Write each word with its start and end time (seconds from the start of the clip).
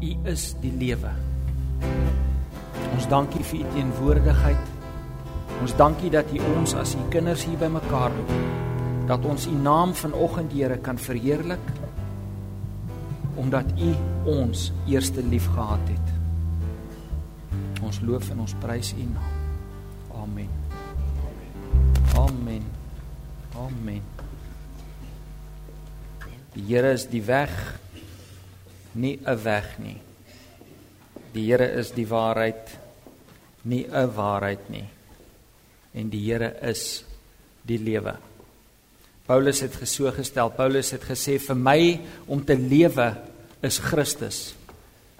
U 0.00 0.10
is 0.30 0.54
die 0.62 0.72
lewe. 0.72 1.10
Ons 2.94 3.06
dankie 3.10 3.44
vir 3.44 3.60
u 3.60 3.70
teenwoordigheid. 3.74 4.72
Ons 5.60 5.76
dankie 5.78 6.10
dat 6.10 6.30
u 6.34 6.40
ons 6.56 6.74
as 6.78 6.94
u 6.94 7.02
kinders 7.10 7.44
hier 7.46 7.58
bymekaar 7.58 8.12
roep. 8.14 8.34
Dat 9.08 9.24
ons 9.28 9.46
u 9.46 9.54
naam 9.54 9.94
vanoggend 9.94 10.52
Here 10.52 10.78
kan 10.78 10.98
verheerlik 10.98 11.72
omdat 13.34 13.64
u 13.82 13.94
ons 14.30 14.72
eerste 14.86 15.22
lief 15.22 15.46
gehad 15.54 15.88
het. 15.90 16.12
Ons 17.82 18.00
loof 18.00 18.30
en 18.30 18.44
ons 18.44 18.54
prys 18.62 18.92
u 18.94 19.06
naam. 19.10 19.32
Amen. 20.22 20.48
Amen. 22.14 22.62
Amen. 23.58 24.02
Die 26.54 26.64
Here 26.68 26.92
is 26.94 27.08
die 27.10 27.22
weg, 27.26 27.50
nie 28.94 29.18
'n 29.24 29.42
weg 29.42 29.78
nie. 29.78 30.00
Die 31.32 31.50
Here 31.50 31.66
is 31.78 31.90
die 31.90 32.06
waarheid, 32.06 32.78
nie 33.62 33.86
'n 33.86 34.14
waarheid 34.14 34.70
nie. 34.70 34.88
En 35.94 36.10
die 36.10 36.32
Here 36.32 36.56
is 36.62 37.04
die 37.62 37.78
lewe. 37.78 38.16
Paulus 39.26 39.60
het 39.60 39.74
geso 39.74 40.12
gestel. 40.12 40.50
Paulus 40.50 40.90
het 40.90 41.02
gesê 41.02 41.38
vir 41.40 41.56
my 41.56 42.00
om 42.26 42.44
te 42.44 42.56
lewe 42.56 43.16
is 43.62 43.78
Christus 43.78 44.54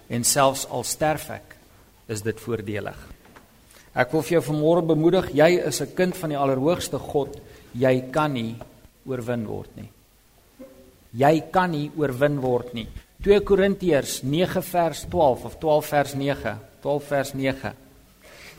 en 0.08 0.24
selfs 0.24 0.66
al 0.68 0.84
sterf 0.84 1.30
ek 1.30 1.56
is 2.12 2.20
dit 2.22 2.40
voordelig. 2.40 2.98
Ek 3.94 4.12
wil 4.12 4.24
vir 4.26 4.40
jou 4.40 4.42
vanmôre 4.50 4.82
bemoedig, 4.86 5.30
jy 5.34 5.60
is 5.64 5.80
'n 5.80 5.94
kind 5.94 6.16
van 6.16 6.30
die 6.30 6.36
Allerhoogste 6.38 6.98
God. 6.98 7.40
Jy 7.72 8.10
kan 8.10 8.32
nie 8.32 8.56
oorwin 9.06 9.46
word 9.46 9.76
nie. 9.76 9.90
Jy 11.12 11.44
kan 11.50 11.70
nie 11.70 11.90
oorwin 11.96 12.40
word 12.40 12.74
nie. 12.74 12.88
2 13.24 13.40
Korintiërs 13.40 14.18
9 14.22 14.62
vers 14.62 15.06
12 15.08 15.44
of 15.48 15.56
12 15.58 15.86
vers 15.88 16.14
9, 16.14 16.58
12 16.84 17.06
vers 17.08 17.30
9. 17.32 17.70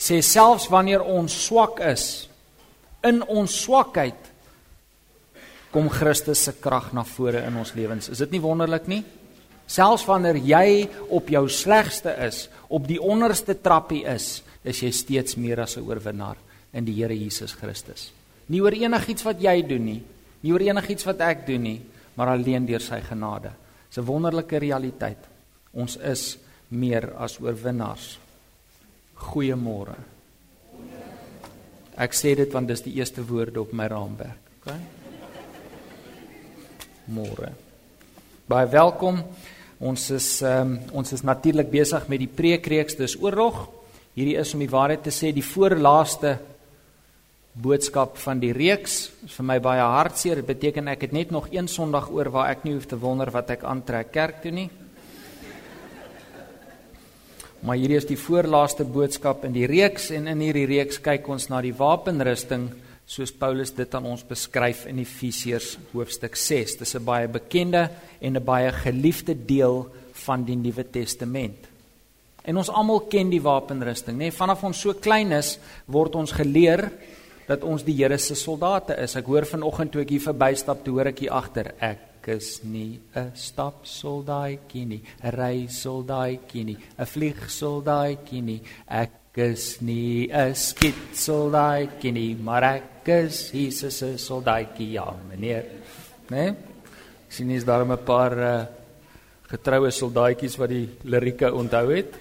Sê 0.02 0.22
selfs 0.25 0.66
wanneer 0.73 1.03
ons 1.05 1.30
swak 1.45 1.77
is, 1.85 2.25
in 3.05 3.22
ons 3.30 3.53
swakheid 3.61 4.31
kom 5.69 5.85
Christus 5.91 6.41
se 6.47 6.55
krag 6.57 6.89
na 6.97 7.03
vore 7.05 7.44
in 7.45 7.59
ons 7.61 7.75
lewens. 7.77 8.09
Is 8.09 8.23
dit 8.23 8.33
nie 8.33 8.41
wonderlik 8.41 8.88
nie? 8.89 9.03
Selfs 9.69 10.05
wanneer 10.09 10.39
jy 10.41 10.88
op 11.13 11.29
jou 11.29 11.44
slegste 11.50 12.16
is, 12.25 12.47
op 12.66 12.88
die 12.89 12.97
onderste 12.97 13.53
trappie 13.61 14.02
is, 14.09 14.39
is 14.66 14.81
jy 14.81 14.91
steeds 14.91 15.38
meer 15.38 15.61
as 15.61 15.77
'n 15.77 15.85
oorwinnaar 15.85 16.38
in 16.73 16.85
die 16.85 16.94
Here 16.94 17.13
Jesus 17.13 17.53
Christus. 17.53 18.11
Nie 18.50 18.61
oor 18.61 18.73
enigiets 18.73 19.23
wat 19.23 19.39
jy 19.41 19.61
doen 19.61 19.85
nie, 19.85 20.03
nie 20.41 20.52
oor 20.52 20.61
enigiets 20.61 21.05
wat 21.05 21.22
ek 21.22 21.45
doen 21.45 21.61
nie, 21.61 21.81
maar 22.16 22.27
alleen 22.27 22.66
deur 22.66 22.81
sy 22.81 23.02
genade. 23.02 23.52
'n 23.97 24.05
wonderlike 24.05 24.57
realiteit. 24.57 25.17
Ons 25.73 25.97
is 25.97 26.38
meer 26.67 27.13
as 27.15 27.39
oorwinnaars. 27.39 28.19
Goeiemôre. 29.15 29.95
Ek 31.95 32.13
sê 32.13 32.35
dit 32.35 32.51
want 32.51 32.67
dis 32.67 32.81
die 32.81 32.95
eerste 32.99 33.23
woorde 33.23 33.61
op 33.61 33.71
my 33.71 33.88
raamwerk, 33.88 34.49
okay? 34.59 34.79
Môre. 37.05 37.53
Baie 38.47 38.67
welkom. 38.67 39.21
Ons 39.79 40.09
is 40.16 40.27
um, 40.41 40.79
ons 40.91 41.13
is 41.13 41.23
natuurlik 41.23 41.69
besig 41.71 42.07
met 42.07 42.19
die 42.19 42.31
preekreeks 42.31 42.95
dis 42.99 43.16
oorlog. 43.19 43.67
Hierdie 44.16 44.38
is 44.39 44.53
om 44.53 44.63
die 44.63 44.71
waarheid 44.71 45.03
te 45.03 45.11
sê 45.11 45.31
die 45.35 45.43
voorlaaste 45.43 46.38
boodskap 47.55 48.17
van 48.19 48.39
die 48.41 48.51
reeks. 48.55 48.97
Is 49.25 49.35
vir 49.37 49.47
my 49.47 49.59
baie 49.63 49.83
hartseer. 49.83 50.41
Dit 50.41 50.49
beteken 50.49 50.91
ek 50.91 51.07
het 51.07 51.13
net 51.15 51.31
nog 51.31 51.47
een 51.53 51.69
Sondag 51.71 52.09
oor 52.11 52.29
waar 52.33 52.51
ek 52.51 52.65
nie 52.65 52.75
hoef 52.75 52.87
te 52.91 52.99
wonder 52.99 53.31
wat 53.31 53.53
ek 53.55 53.63
aantrek 53.63 54.11
kerk 54.11 54.41
toe 54.43 54.51
nie. 54.51 54.69
Maar 57.65 57.79
hierdie 57.79 57.97
is 57.97 58.05
die 58.05 58.19
voorlaaste 58.19 58.85
boodskap 58.85 59.45
in 59.47 59.55
die 59.55 59.65
reeks 59.65 60.11
en 60.13 60.27
in 60.29 60.43
hierdie 60.43 60.67
reeks 60.69 60.99
kyk 61.01 61.25
ons 61.31 61.47
na 61.49 61.63
die 61.65 61.73
wapenrusting 61.73 62.67
soos 63.09 63.31
Paulus 63.33 63.71
dit 63.73 63.95
aan 63.95 64.05
ons 64.09 64.21
beskryf 64.25 64.83
in 64.89 64.99
Efesiërs 65.01 65.75
hoofstuk 65.94 66.35
6. 66.35 66.77
Dis 66.81 66.95
'n 66.95 67.05
baie 67.05 67.27
bekende 67.27 67.89
en 68.21 68.35
'n 68.38 68.44
baie 68.44 68.71
geliefde 68.71 69.33
deel 69.33 69.88
van 70.13 70.44
die 70.44 70.55
Nuwe 70.55 70.83
Testament. 70.91 71.57
En 72.44 72.57
ons 72.57 72.69
almal 72.69 72.99
ken 73.09 73.29
die 73.29 73.41
wapenrusting, 73.41 74.17
nê? 74.17 74.29
Nee, 74.29 74.31
vanaf 74.31 74.63
ons 74.63 74.79
so 74.79 74.94
klein 74.94 75.31
is, 75.31 75.57
word 75.85 76.15
ons 76.15 76.31
geleer 76.31 76.91
dat 77.47 77.63
ons 77.63 77.83
die 77.83 77.95
Here 77.95 78.17
se 78.17 78.35
soldate 78.35 78.97
is. 79.03 79.16
Ek 79.16 79.25
hoor 79.25 79.45
vanoggend 79.45 79.91
toe 79.91 80.01
ek 80.01 80.16
hier 80.16 80.23
verbystap, 80.23 80.83
toe 80.83 80.97
hoor 80.97 81.11
ek 81.11 81.25
hier 81.25 81.33
agter, 81.33 81.73
ek 81.79 82.28
is 82.28 82.63
nie 82.63 83.00
'n 83.16 83.31
stapsoldaatjie 83.35 84.85
nie, 84.85 85.01
'n 85.23 85.31
reisoldaatjie 85.31 86.63
nie, 86.63 86.78
'n 86.97 87.06
vliegsoldaatjie 87.06 88.41
nie. 88.41 88.61
Ek 88.88 89.38
is 89.38 89.81
nie 89.81 90.28
'n 90.31 90.56
skietsoldaatjie 90.56 92.11
nie, 92.11 92.35
maar 92.35 92.63
ek 92.63 93.07
is 93.07 93.51
Jesus 93.51 93.97
se 93.97 94.17
soldaatjie, 94.17 94.91
ja, 94.91 95.13
meneer. 95.29 95.66
Né? 96.29 96.35
Nee? 96.35 96.56
Sien 97.29 97.50
jy's 97.50 97.66
daar 97.66 97.85
'n 97.85 97.97
paar 98.03 98.38
uh, 98.38 98.66
getroue 99.50 99.91
soldaatjies 99.91 100.57
wat 100.57 100.69
die 100.69 100.89
lirieke 101.03 101.53
onthou 101.53 101.89
het? 101.91 102.13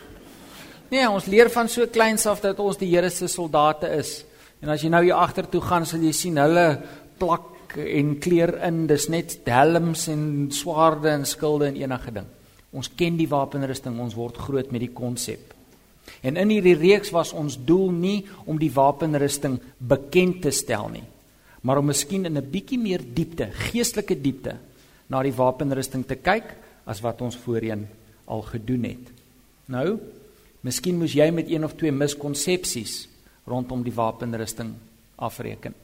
Nee, 0.90 1.08
ons 1.08 1.26
leer 1.26 1.50
van 1.50 1.68
so 1.68 1.86
kleins 1.86 2.26
af 2.26 2.40
dat 2.40 2.58
ons 2.58 2.76
die 2.76 2.90
Here 2.94 3.10
se 3.10 3.26
soldate 3.26 3.88
is. 3.96 4.24
En 4.64 4.72
as 4.72 4.80
jy 4.80 4.88
nou 4.88 5.02
hier 5.04 5.18
agter 5.20 5.44
toe 5.52 5.60
gaan, 5.60 5.84
sal 5.84 6.00
jy 6.00 6.14
sien 6.16 6.38
hulle 6.40 6.78
plak 7.20 7.74
en 7.76 8.14
kleer 8.22 8.54
in, 8.64 8.86
dis 8.88 9.10
net 9.12 9.36
helms 9.50 10.06
en 10.08 10.22
swaarde 10.56 11.10
en 11.12 11.26
skilde 11.28 11.68
en 11.68 11.76
enige 11.76 12.14
ding. 12.16 12.30
Ons 12.72 12.88
ken 12.96 13.18
die 13.18 13.28
wapenrusting, 13.28 13.98
ons 14.00 14.16
word 14.16 14.40
groot 14.40 14.72
met 14.72 14.86
die 14.86 14.94
konsep. 14.96 15.52
En 16.24 16.40
in 16.40 16.54
hierdie 16.54 16.78
reeks 16.80 17.12
was 17.12 17.34
ons 17.36 17.58
doel 17.60 17.92
nie 17.92 18.16
om 18.48 18.56
die 18.60 18.72
wapenrusting 18.72 19.58
bekend 19.78 20.40
te 20.46 20.52
stel 20.54 20.88
nie, 20.94 21.04
maar 21.60 21.82
om 21.82 21.92
miskien 21.92 22.24
in 22.24 22.38
'n 22.38 22.50
bietjie 22.50 22.78
meer 22.78 23.04
diepte, 23.04 23.50
geestelike 23.52 24.16
diepte 24.16 24.56
na 25.08 25.22
die 25.22 25.36
wapenrusting 25.36 26.06
te 26.06 26.16
kyk 26.16 26.56
as 26.86 27.00
wat 27.00 27.20
ons 27.20 27.36
voorheen 27.36 27.86
al 28.26 28.42
gedoen 28.42 28.84
het. 28.84 29.12
Nou, 29.68 29.98
miskien 30.62 30.98
moes 30.98 31.12
jy 31.12 31.30
met 31.30 31.50
een 31.50 31.64
of 31.64 31.76
twee 31.76 31.92
miskonsepsies 31.92 33.08
rondom 33.46 33.82
die 33.84 33.94
wapenrusting 33.94 34.74
afreken. 35.16 35.74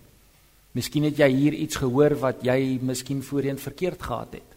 Miskien 0.73 1.09
het 1.09 1.19
jy 1.19 1.29
hier 1.35 1.57
iets 1.59 1.81
gehoor 1.83 2.15
wat 2.23 2.45
jy 2.47 2.79
miskien 2.83 3.23
voorheen 3.27 3.59
verkeerd 3.59 4.03
gehad 4.03 4.39
het. 4.39 4.57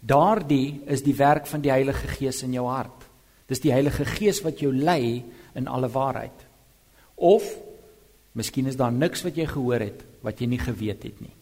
Daardie 0.00 0.80
is 0.90 1.04
die 1.04 1.14
werk 1.14 1.46
van 1.46 1.62
die 1.62 1.70
Heilige 1.70 2.08
Gees 2.08 2.42
in 2.42 2.54
jou 2.56 2.66
hart. 2.66 3.06
Dis 3.46 3.62
die 3.62 3.72
Heilige 3.72 4.06
Gees 4.08 4.40
wat 4.42 4.62
jou 4.62 4.72
lei 4.72 5.22
in 5.54 5.68
alle 5.68 5.90
waarheid. 5.92 6.46
Of 7.14 7.46
miskien 8.32 8.70
is 8.70 8.78
daar 8.80 8.92
niks 8.92 9.22
wat 9.26 9.36
jy 9.36 9.46
gehoor 9.50 9.84
het 9.84 10.06
wat 10.24 10.40
jy 10.40 10.50
nie 10.50 10.60
geweet 10.60 11.04
het 11.04 11.20
nie. 11.20 11.34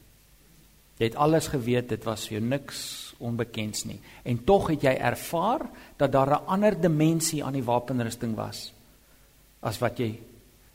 Jy 0.98 1.12
het 1.12 1.18
alles 1.18 1.46
geweet, 1.52 1.88
dit 1.92 2.04
was 2.06 2.24
vir 2.26 2.38
jou 2.38 2.46
niks 2.46 2.80
onbekends 3.22 3.84
nie. 3.86 4.00
En 4.26 4.40
tog 4.46 4.68
het 4.72 4.82
jy 4.82 4.94
ervaar 4.94 5.68
dat 5.96 6.12
daar 6.12 6.30
'n 6.30 6.46
ander 6.46 6.80
dimensie 6.80 7.44
aan 7.44 7.54
die 7.54 7.64
wapenrusting 7.64 8.34
was 8.34 8.72
as 9.60 9.78
wat 9.78 9.98
jy 9.98 10.18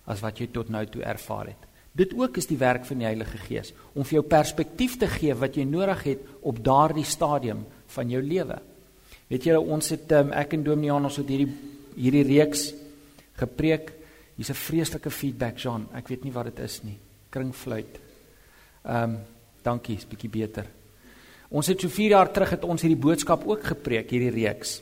as 0.06 0.22
wat 0.24 0.40
jy 0.40 0.50
tot 0.52 0.70
nou 0.70 0.84
toe 0.86 1.04
ervaar 1.04 1.48
het. 1.54 1.70
Dit 1.94 2.14
ook 2.18 2.38
is 2.38 2.50
die 2.50 2.58
werk 2.58 2.86
van 2.86 2.98
die 2.98 3.06
Heilige 3.06 3.38
Gees 3.38 3.74
om 3.94 4.04
vir 4.04 4.20
jou 4.20 4.26
perspektief 4.26 4.98
te 5.00 5.08
gee 5.08 5.36
wat 5.38 5.58
jy 5.58 5.66
nodig 5.70 6.04
het 6.04 6.24
op 6.42 6.62
daardie 6.64 7.06
stadium 7.06 7.66
van 7.94 8.10
jou 8.10 8.22
lewe. 8.22 8.58
Weet 9.30 9.46
julle 9.48 9.62
ons 9.62 9.90
het 9.94 10.12
um, 10.18 10.32
ek 10.34 10.56
en 10.58 10.66
Dominee 10.66 10.90
Jan 10.90 11.06
ons 11.06 11.20
het 11.22 11.30
hierdie 11.30 11.52
hierdie 11.94 12.24
reeks 12.26 12.72
gepreek. 13.38 13.92
Hier's 14.36 14.50
'n 14.50 14.58
vreeslike 14.58 15.10
feedback, 15.10 15.58
Jean. 15.58 15.88
Ek 15.94 16.08
weet 16.08 16.24
nie 16.24 16.34
wat 16.34 16.46
dit 16.46 16.60
is 16.60 16.84
nie. 16.84 16.98
Kringfluit. 17.30 18.00
Ehm 18.86 19.04
um, 19.04 19.20
dankie, 19.64 19.96
is 19.96 20.06
bietjie 20.06 20.30
beter. 20.30 20.66
Ons 21.50 21.68
het 21.68 21.80
so 21.80 21.88
4 21.88 22.10
jaar 22.10 22.32
terug 22.32 22.50
het 22.50 22.64
ons 22.64 22.82
hierdie 22.82 23.00
boodskap 23.00 23.46
ook 23.48 23.64
gepreek, 23.64 24.10
hierdie 24.10 24.34
reeks. 24.34 24.82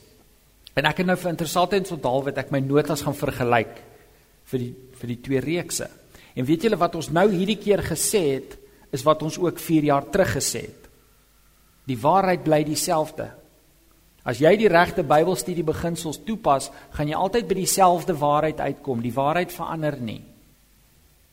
En 0.74 0.84
ek 0.84 0.98
het 0.98 1.06
nou 1.06 1.16
vir 1.16 1.30
interessantheid 1.30 1.90
onthou 1.92 2.24
wat 2.24 2.38
ek 2.38 2.50
my 2.50 2.60
notas 2.60 3.02
gaan 3.02 3.14
vergelyk 3.14 3.82
vir 4.44 4.58
die 4.58 4.74
vir 5.02 5.12
die 5.12 5.20
twee 5.20 5.42
reekse. 5.42 5.88
En 6.38 6.46
weet 6.48 6.64
julle 6.64 6.78
wat 6.80 6.94
ons 6.96 7.10
nou 7.12 7.26
hierdie 7.32 7.58
keer 7.60 7.82
gesê 7.84 8.22
het, 8.36 8.56
is 8.92 9.04
wat 9.04 9.22
ons 9.24 9.38
ook 9.40 9.58
4 9.58 9.88
jaar 9.90 10.08
terug 10.12 10.36
gesê 10.38 10.66
het. 10.68 10.88
Die 11.88 11.98
waarheid 11.98 12.44
bly 12.46 12.62
dieselfde. 12.64 13.30
As 14.22 14.38
jy 14.38 14.52
die 14.60 14.70
regte 14.70 15.02
Bybelstudie 15.02 15.64
beginsels 15.66 16.20
toepas, 16.22 16.70
gaan 16.94 17.10
jy 17.10 17.18
altyd 17.18 17.48
by 17.48 17.56
dieselfde 17.58 18.14
waarheid 18.14 18.60
uitkom. 18.62 19.02
Die 19.02 19.14
waarheid 19.14 19.50
verander 19.50 19.96
nie. 19.98 20.20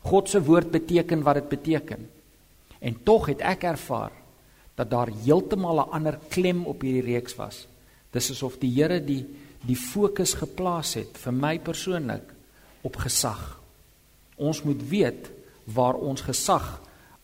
God 0.09 0.31
se 0.31 0.41
woord 0.41 0.71
beteken 0.73 1.21
wat 1.27 1.41
dit 1.41 1.51
beteken. 1.51 2.07
En 2.79 2.97
tog 3.05 3.29
het 3.29 3.43
ek 3.45 3.67
ervaar 3.75 4.15
dat 4.79 4.89
daar 4.89 5.11
heeltemal 5.11 5.83
'n 5.83 5.91
ander 5.91 6.19
klem 6.29 6.65
op 6.65 6.81
hierdie 6.81 7.13
reeks 7.13 7.35
was. 7.35 7.67
Dis 8.11 8.31
asof 8.31 8.57
die 8.57 8.71
Here 8.73 9.03
die 9.03 9.25
die 9.67 9.75
fokus 9.75 10.33
geplaas 10.33 10.93
het 10.93 11.17
vir 11.17 11.33
my 11.33 11.59
persoonlik 11.59 12.23
op 12.81 12.95
gesag. 12.95 13.58
Ons 14.39 14.63
moet 14.63 14.81
weet 14.89 15.29
waar 15.75 15.99
ons 15.99 16.23
gesag 16.25 16.65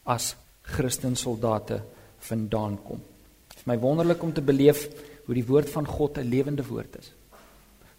as 0.04 0.36
Christensoldate 0.76 1.82
vandaan 2.28 2.78
kom. 2.84 3.02
Dit 3.50 3.64
is 3.64 3.68
my 3.70 3.78
wonderlik 3.80 4.24
om 4.24 4.34
te 4.34 4.44
beleef 4.46 4.88
hoe 5.26 5.36
die 5.38 5.46
woord 5.46 5.70
van 5.70 5.88
God 5.88 6.18
'n 6.18 6.30
lewende 6.30 6.66
woord 6.66 6.98
is. 7.00 7.12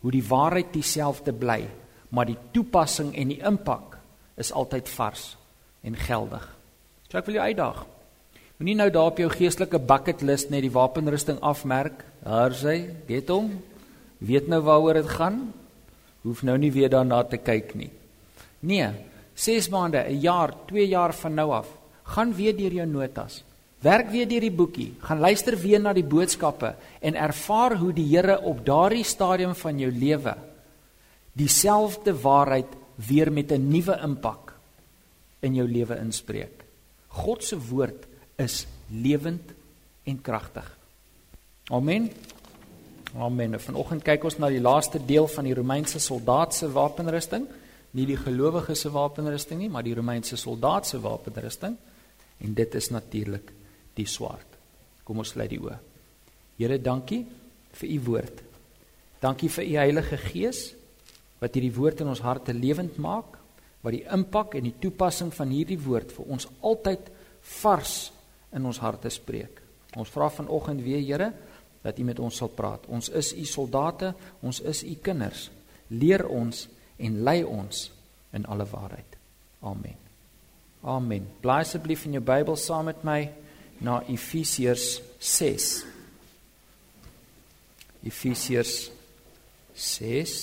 Hoe 0.00 0.10
die 0.10 0.24
waarheid 0.24 0.72
dieselfde 0.72 1.32
bly, 1.32 1.68
maar 2.08 2.26
die 2.26 2.38
toepassing 2.52 3.14
en 3.16 3.28
die 3.28 3.42
impak 3.42 3.98
is 4.36 4.52
altyd 4.52 4.88
vars 4.88 5.36
en 5.82 5.96
geldig. 5.96 6.56
So 7.08 7.18
ek 7.18 7.26
wil 7.26 7.34
jou 7.34 7.46
uitdaag. 7.46 7.86
Moenie 8.56 8.76
nou 8.76 8.90
daar 8.90 9.10
op 9.10 9.18
jou 9.18 9.28
geestelike 9.30 9.78
bucket 9.78 10.22
list 10.22 10.50
net 10.50 10.62
die 10.64 10.72
wapenrusting 10.72 11.40
afmerk. 11.40 12.04
Daar 12.24 12.54
sê, 12.56 12.90
get 13.06 13.28
hom. 13.28 13.62
Weet 14.18 14.48
nou 14.48 14.62
waaroor 14.64 14.94
dit 14.94 15.08
gaan. 15.08 15.52
Hoef 16.22 16.42
nou 16.42 16.56
nie 16.58 16.72
weer 16.72 16.88
daarna 16.88 17.22
te 17.24 17.36
kyk 17.36 17.74
nie. 17.74 17.90
Nee, 18.60 18.88
6 19.34 19.68
maande, 19.68 19.98
'n 19.98 20.20
jaar, 20.20 20.54
2 20.66 20.88
jaar 20.88 21.14
van 21.14 21.34
nou 21.34 21.50
af, 21.52 21.68
gaan 22.02 22.34
weer 22.34 22.56
deur 22.56 22.72
jou 22.72 22.86
notas. 22.86 23.44
Werk 23.78 24.10
weer 24.10 24.28
deur 24.28 24.40
die 24.40 24.50
boekie, 24.50 24.94
gaan 25.00 25.18
luister 25.18 25.56
weer 25.60 25.80
na 25.80 25.92
die 25.92 26.04
boodskappe 26.04 26.74
en 27.00 27.14
ervaar 27.14 27.76
hoe 27.76 27.92
die 27.92 28.16
Here 28.16 28.40
op 28.40 28.64
daardie 28.66 29.04
stadium 29.04 29.54
van 29.54 29.78
jou 29.78 29.92
lewe 29.92 30.36
dieselfde 31.36 32.14
waarheid 32.20 32.72
weer 32.94 33.32
met 33.32 33.52
'n 33.52 33.68
nuwe 33.68 33.98
impak 34.02 34.54
in 35.40 35.54
jou 35.54 35.68
lewe 35.68 35.96
inspreek. 35.98 36.64
God 37.08 37.44
se 37.44 37.58
woord 37.58 38.06
is 38.36 38.66
lewend 38.90 39.52
en 40.04 40.20
kragtig. 40.20 40.76
Amen. 41.70 42.10
Amen. 43.18 43.60
Vanoggend 43.60 44.02
kyk 44.02 44.24
ons 44.24 44.38
na 44.38 44.48
die 44.48 44.60
laaste 44.60 45.00
deel 45.06 45.28
van 45.28 45.44
die 45.44 45.54
Romeinse 45.54 45.98
soldaat 45.98 46.54
se 46.54 46.72
wapenrusting 46.72 47.46
nie 47.96 48.06
die 48.08 48.18
gelowige 48.20 48.76
se 48.76 48.90
wapenrusting 48.92 49.62
nie, 49.62 49.70
maar 49.72 49.86
die 49.86 49.94
Romeinse 49.96 50.36
soldaat 50.36 50.88
se 50.88 51.00
wapenrusting 51.00 51.76
en 52.44 52.54
dit 52.54 52.74
is 52.76 52.90
natuurlik 52.92 53.52
die 53.96 54.06
swaard. 54.08 54.58
Kom 55.06 55.22
ons 55.22 55.32
sluit 55.32 55.50
die 55.50 55.60
oë. 55.62 55.78
Here, 56.58 56.78
dankie 56.82 57.22
vir 57.76 57.88
u 57.94 57.98
woord. 58.10 58.42
Dankie 59.22 59.48
vir 59.52 59.64
u 59.64 59.78
Heilige 59.80 60.18
Gees 60.28 60.66
wat 61.40 61.56
hierdie 61.56 61.74
woord 61.76 62.02
in 62.04 62.12
ons 62.12 62.24
harte 62.24 62.54
lewend 62.56 62.96
maak, 63.02 63.36
wat 63.84 63.94
die 63.94 64.04
impak 64.12 64.56
en 64.58 64.66
die 64.66 64.76
toepassing 64.80 65.32
van 65.36 65.52
hierdie 65.52 65.78
woord 65.80 66.14
vir 66.16 66.32
ons 66.32 66.48
altyd 66.64 67.10
vars 67.60 67.96
in 68.56 68.64
ons 68.66 68.80
harte 68.82 69.12
spreek. 69.12 69.60
Ons 69.96 70.12
vra 70.12 70.28
vanoggend 70.32 70.82
weer, 70.84 71.00
Here, 71.04 71.30
dat 71.84 71.98
u 71.98 72.04
met 72.04 72.18
ons 72.20 72.36
sal 72.36 72.50
praat. 72.52 72.88
Ons 72.90 73.08
is 73.14 73.32
u 73.36 73.44
soldate, 73.46 74.12
ons 74.42 74.60
is 74.60 74.82
u 74.84 74.96
kinders. 75.04 75.50
Leer 75.88 76.26
ons 76.26 76.66
en 76.96 77.22
lei 77.22 77.42
ons 77.44 77.90
in 78.32 78.46
alle 78.46 78.66
waarheid. 78.66 79.16
Amen. 79.60 79.96
Amen. 80.84 81.28
Blaai 81.40 81.60
asseblief 81.64 82.04
in 82.04 82.16
jou 82.18 82.24
Bybel 82.24 82.56
saam 82.56 82.86
met 82.90 83.02
my 83.04 83.20
na 83.82 84.00
Efesiërs 84.08 85.00
6. 85.18 85.70
Efesiërs 88.06 88.74
6. 89.74 90.36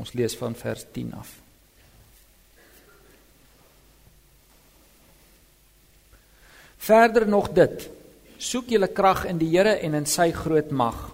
Ons 0.00 0.12
lees 0.14 0.36
van 0.38 0.54
vers 0.54 0.84
10 0.92 1.14
af. 1.18 1.32
Verder 6.84 7.28
nog 7.28 7.48
dit: 7.56 7.88
Soek 8.36 8.68
julle 8.68 8.90
krag 8.92 9.24
in 9.24 9.38
die 9.40 9.48
Here 9.54 9.78
en 9.80 9.94
in 9.96 10.06
sy 10.06 10.30
groot 10.36 10.70
mag 10.70 11.13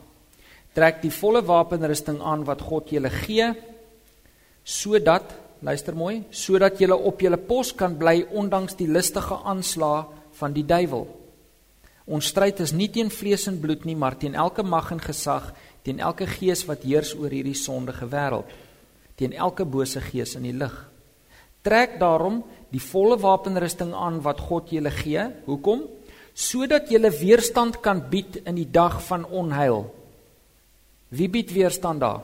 trek 0.75 1.01
die 1.03 1.13
volle 1.15 1.43
wapenrusting 1.47 2.21
aan 2.23 2.45
wat 2.49 2.63
God 2.63 2.93
julle 2.95 3.11
gee 3.11 3.51
sodat 4.65 5.33
luister 5.67 5.97
mooi 5.97 6.23
sodat 6.31 6.81
julle 6.81 6.97
op 6.97 7.21
julle 7.21 7.39
pos 7.39 7.73
kan 7.77 7.97
bly 7.99 8.23
ondanks 8.31 8.79
die 8.79 8.89
listige 8.89 9.41
aanslae 9.45 10.05
van 10.41 10.55
die 10.55 10.65
duiwel. 10.65 11.07
Ons 12.11 12.31
stryd 12.33 12.63
is 12.65 12.73
nie 12.75 12.89
teen 12.91 13.11
vlees 13.13 13.47
en 13.51 13.61
bloed 13.63 13.85
nie, 13.87 13.95
maar 13.95 14.17
teen 14.19 14.35
elke 14.35 14.65
mag 14.67 14.89
en 14.95 15.03
gesag, 15.03 15.53
teen 15.85 16.01
elke 16.03 16.27
gees 16.27 16.65
wat 16.67 16.83
heers 16.87 17.13
oor 17.15 17.31
hierdie 17.31 17.57
sondige 17.59 18.09
wêreld, 18.11 18.49
teen 19.21 19.37
elke 19.37 19.67
bose 19.69 20.01
gees 20.09 20.35
in 20.39 20.49
die 20.49 20.57
lig. 20.57 20.75
Trek 21.63 21.99
daarom 22.01 22.41
die 22.73 22.83
volle 22.83 23.19
wapenrusting 23.21 23.93
aan 23.95 24.23
wat 24.25 24.41
God 24.49 24.73
julle 24.73 24.91
gee. 24.95 25.27
Hoekom? 25.45 25.85
Sodat 26.35 26.89
julle 26.91 27.11
weerstand 27.13 27.83
kan 27.85 28.01
bied 28.11 28.41
in 28.47 28.57
die 28.57 28.71
dag 28.71 28.97
van 29.05 29.27
onheil. 29.29 29.85
Wie 31.11 31.29
bied 31.29 31.53
weerstand 31.53 32.01
daar? 32.01 32.23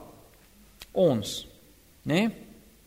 Ons. 0.93 1.47
Né? 2.07 2.27
Nee? 2.27 2.35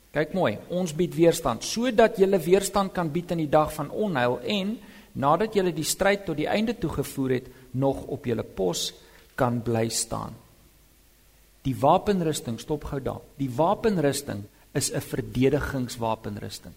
Kyk 0.10 0.31
mooi, 0.34 0.56
ons 0.74 0.90
bied 0.98 1.13
weerstand 1.13 1.62
sodat 1.62 2.18
jy 2.18 2.25
weerstand 2.42 2.96
kan 2.96 3.12
bied 3.13 3.30
in 3.36 3.44
die 3.44 3.51
dag 3.51 3.69
van 3.75 3.92
onheil 3.94 4.40
en 4.42 4.72
nadat 5.13 5.54
jy 5.54 5.69
die 5.69 5.86
stryd 5.86 6.24
tot 6.25 6.40
die 6.40 6.48
einde 6.50 6.74
toe 6.74 6.90
gevoer 6.90 7.36
het, 7.38 7.50
nog 7.78 8.07
op 8.10 8.25
jou 8.25 8.42
pos 8.42 8.90
kan 9.38 9.62
bly 9.62 9.86
staan. 9.94 10.34
Die 11.62 11.75
wapenrusting 11.78 12.57
stop 12.60 12.88
gou 12.90 13.00
daar. 13.04 13.22
Die 13.38 13.51
wapenrusting 13.54 14.44
is 14.74 14.92
'n 14.92 15.01
verdedigingswapenrusting. 15.01 16.74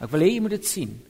Ek 0.00 0.10
wil 0.10 0.20
hê 0.20 0.34
jy 0.34 0.40
moet 0.40 0.50
dit 0.50 0.66
sien. 0.66 1.00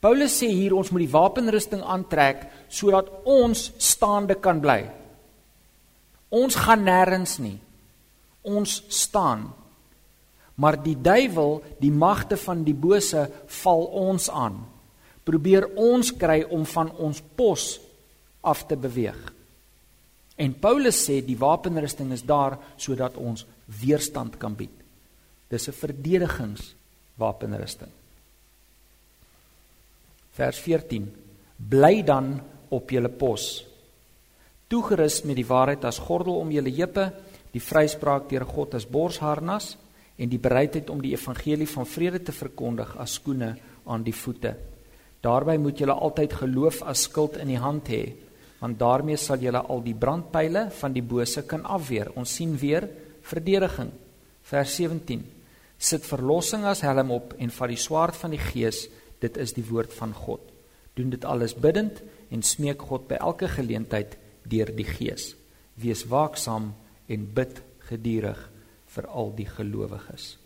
Paulus 0.00 0.42
sê 0.42 0.46
hier 0.46 0.74
ons 0.74 0.90
moet 0.90 1.02
die 1.02 1.10
wapenrusting 1.10 1.82
aantrek 1.82 2.46
sodat 2.68 3.10
ons 3.24 3.72
staande 3.78 4.34
kan 4.34 4.60
bly. 4.60 4.86
Ons 6.28 6.56
gaan 6.58 6.82
nêrens 6.86 7.38
nie. 7.38 7.58
Ons 8.42 8.82
staan. 8.88 9.48
Maar 10.56 10.78
die 10.82 10.96
duiwel, 10.96 11.60
die 11.78 11.92
magte 11.92 12.38
van 12.40 12.64
die 12.64 12.74
bose 12.74 13.26
val 13.62 13.84
ons 14.08 14.30
aan. 14.30 14.62
Probeer 15.26 15.68
ons 15.74 16.12
kry 16.16 16.42
om 16.50 16.64
van 16.66 16.90
ons 16.96 17.20
pos 17.36 17.76
af 18.46 18.64
te 18.66 18.78
beweeg. 18.78 19.18
En 20.36 20.52
Paulus 20.60 21.08
sê 21.08 21.24
die 21.24 21.38
wapenrusting 21.38 22.12
is 22.12 22.22
daar 22.22 22.58
sodat 22.76 23.16
ons 23.16 23.46
weerstand 23.80 24.36
kan 24.38 24.54
bied. 24.54 24.70
Dis 25.48 25.68
'n 25.68 25.72
verdedigingswapenrusting. 25.72 27.90
Vers 30.30 30.58
14. 30.58 31.14
Bly 31.56 32.02
dan 32.02 32.42
op 32.68 32.90
julle 32.90 33.08
pos 33.08 33.64
toegerus 34.68 35.22
met 35.24 35.38
die 35.38 35.46
waarheid 35.46 35.84
as 35.86 36.00
gordel 36.02 36.40
om 36.40 36.50
julle 36.50 36.72
heupe, 36.74 37.10
die 37.54 37.62
vryspraak 37.62 38.28
deur 38.30 38.44
God 38.48 38.74
as 38.76 38.86
borsharnas 38.90 39.76
en 40.16 40.30
die 40.32 40.40
bereidheid 40.42 40.90
om 40.90 41.02
die 41.04 41.14
evangelie 41.14 41.68
van 41.70 41.86
vrede 41.88 42.22
te 42.24 42.34
verkondig 42.34 42.96
as 43.00 43.18
skoene 43.20 43.54
aan 43.86 44.04
die 44.04 44.14
voete. 44.16 44.54
Daarby 45.22 45.56
moet 45.60 45.80
julle 45.80 45.94
altyd 45.94 46.34
geloof 46.40 46.82
as 46.86 47.06
skild 47.06 47.38
in 47.40 47.50
die 47.52 47.60
hand 47.60 47.88
hê, 47.92 48.02
want 48.60 48.78
daarmee 48.80 49.18
sal 49.20 49.40
julle 49.42 49.60
al 49.60 49.82
die 49.84 49.94
brandpyle 49.94 50.66
van 50.80 50.94
die 50.94 51.04
bose 51.04 51.44
kan 51.46 51.64
afweer. 51.68 52.10
Ons 52.16 52.34
sien 52.38 52.54
weer 52.58 52.88
verdediging. 53.26 53.90
Vers 54.46 54.76
17. 54.78 55.24
Sit 55.76 56.06
verlossing 56.08 56.64
as 56.64 56.80
helm 56.86 57.12
op 57.12 57.34
en 57.38 57.52
vat 57.52 57.72
die 57.72 57.80
swaard 57.80 58.16
van 58.16 58.32
die 58.32 58.40
gees, 58.40 58.86
dit 59.20 59.36
is 59.40 59.52
die 59.56 59.64
woord 59.66 59.92
van 59.96 60.14
God. 60.16 60.40
Doen 60.96 61.10
dit 61.12 61.24
alles 61.24 61.54
bidtend 61.54 62.00
en 62.32 62.42
smeek 62.42 62.86
God 62.88 63.08
by 63.10 63.18
elke 63.20 63.48
geleentheid 63.52 64.16
deur 64.48 64.72
die 64.76 64.86
Gees. 64.88 65.34
Wees 65.74 66.04
waaksaam 66.08 66.72
en 67.08 67.28
bid 67.34 67.60
gedurig 67.88 68.40
vir 68.96 69.08
al 69.12 69.32
die 69.36 69.48
gelowiges. 69.48 70.36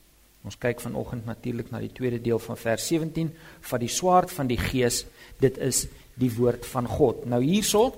Ons 0.44 0.56
kyk 0.56 0.80
vanoggend 0.80 1.26
natuurlik 1.28 1.68
na 1.72 1.82
die 1.82 1.92
tweede 1.92 2.20
deel 2.22 2.40
van 2.40 2.56
vers 2.56 2.86
17 2.88 3.28
van 3.70 3.82
die 3.82 3.92
swaard 3.92 4.32
van 4.32 4.48
die 4.48 4.58
Gees. 4.60 5.04
Dit 5.40 5.58
is 5.60 5.84
die 6.20 6.30
woord 6.32 6.64
van 6.72 6.88
God. 6.88 7.26
Nou 7.28 7.42
hierso 7.44 7.90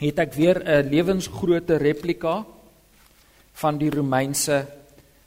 het 0.00 0.18
ek 0.18 0.32
weer 0.34 0.62
'n 0.64 0.88
lewensgrootte 0.88 1.76
replika 1.76 2.44
van 3.52 3.78
die 3.78 3.90
Romeinse 3.90 4.66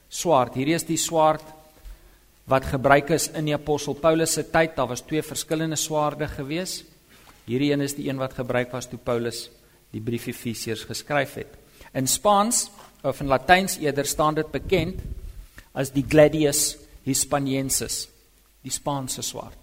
swaard. 0.10 0.56
Hierdie 0.56 0.76
is 0.76 0.86
die 0.86 0.98
swaard 0.98 1.44
wat 2.46 2.66
gebruik 2.66 3.10
is 3.10 3.30
in 3.34 3.46
die 3.46 3.54
apostel 3.54 3.94
Paulus 3.94 4.34
se 4.34 4.44
tyd. 4.44 4.76
Daar 4.76 4.88
was 4.88 5.02
twee 5.02 5.22
verskillende 5.22 5.76
swaarde 5.76 6.28
gewees. 6.28 6.84
Hierdie 7.46 7.72
een 7.72 7.82
is 7.82 7.96
die 7.96 8.10
een 8.10 8.18
wat 8.18 8.34
gebruik 8.34 8.72
was 8.72 8.90
toe 8.90 9.00
Paulus 9.00 9.50
die 9.94 10.02
brief 10.02 10.28
Efesiërs 10.28 10.88
geskryf 10.90 11.38
het. 11.38 11.54
In 11.94 12.08
Spaans 12.10 12.68
of 13.04 13.20
in 13.22 13.30
Latyns 13.30 13.78
eerder 13.82 14.08
staan 14.10 14.36
dit 14.40 14.50
bekend 14.52 15.02
as 15.74 15.92
die 15.94 16.06
Gladius 16.08 16.78
Hispaniensis, 17.04 18.08
die 18.64 18.72
Spaanse 18.72 19.22
swaard. 19.26 19.60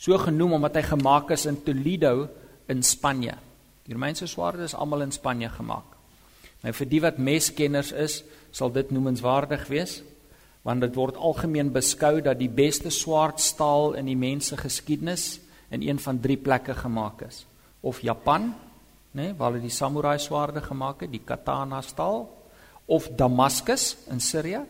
So 0.00 0.16
genoem 0.20 0.58
omdat 0.58 0.78
hy 0.80 0.84
gemaak 0.92 1.32
is 1.34 1.46
in 1.48 1.60
Toledo 1.64 2.28
in 2.70 2.84
Spanje. 2.86 3.34
Die 3.86 3.96
Romeinse 3.96 4.28
swaarde 4.30 4.64
is 4.68 4.76
almal 4.76 5.02
in 5.04 5.12
Spanje 5.12 5.50
gemaak. 5.50 5.96
Nou 6.62 6.72
vir 6.76 6.88
die 6.88 7.00
wat 7.02 7.18
meskenners 7.18 7.90
is, 7.96 8.20
sal 8.52 8.72
dit 8.74 8.92
noemenswaardig 8.92 9.66
wees 9.72 10.00
want 10.66 10.84
dit 10.84 10.96
word 10.98 11.16
algemeen 11.16 11.70
beskou 11.72 12.18
dat 12.20 12.36
die 12.36 12.50
beste 12.52 12.90
swaardstaal 12.92 13.94
in 13.96 14.10
die 14.10 14.18
mense 14.18 14.58
geskiedenis 14.60 15.38
in 15.72 15.80
een 15.86 15.96
van 15.98 16.18
drie 16.20 16.36
plekke 16.36 16.74
gemaak 16.76 17.22
is. 17.24 17.46
Of 17.80 18.02
Japan, 18.04 18.50
nê, 19.12 19.22
nee, 19.22 19.34
waar 19.34 19.50
hulle 19.50 19.62
die 19.62 19.74
samurai 19.74 20.18
swaarde 20.18 20.60
gemaak 20.60 21.00
het, 21.02 21.10
die 21.10 21.24
katana 21.24 21.80
staal 21.82 22.28
of 22.86 23.08
Damaskus 23.16 23.96
in 24.10 24.20
Sirië 24.20 24.64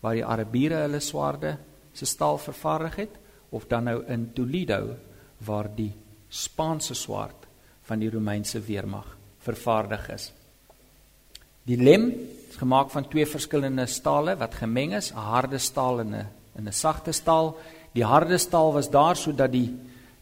waar 0.00 0.16
die 0.16 0.24
Arabiere 0.24 0.84
hulle 0.84 1.00
swaarde 1.00 1.56
se 1.92 2.06
staal 2.06 2.38
vervaardig 2.38 2.96
het 2.96 3.18
of 3.50 3.66
dan 3.66 3.84
nou 3.90 3.98
in 4.06 4.30
Toledo 4.34 4.96
waar 5.46 5.68
die 5.74 5.92
Spaanse 6.28 6.94
swaard 6.94 7.46
van 7.88 7.98
die 7.98 8.10
Romeinse 8.10 8.60
weermag 8.62 9.16
vervaardig 9.42 10.08
is. 10.14 10.30
Die 11.66 11.76
lem 11.76 12.10
is 12.48 12.56
gemaak 12.60 12.90
van 12.90 13.08
twee 13.08 13.26
verskillende 13.26 13.86
stale 13.86 14.36
wat 14.38 14.54
gemeng 14.54 14.94
is, 14.94 15.12
'n 15.12 15.16
harde 15.16 15.58
staal 15.58 16.00
en 16.00 16.14
'n 16.14 16.26
en 16.56 16.68
'n 16.68 16.72
sagte 16.72 17.12
staal. 17.12 17.56
Die 17.92 18.04
harde 18.04 18.38
staal 18.38 18.72
was 18.72 18.90
daar 18.90 19.16
sodat 19.16 19.52
die 19.52 19.76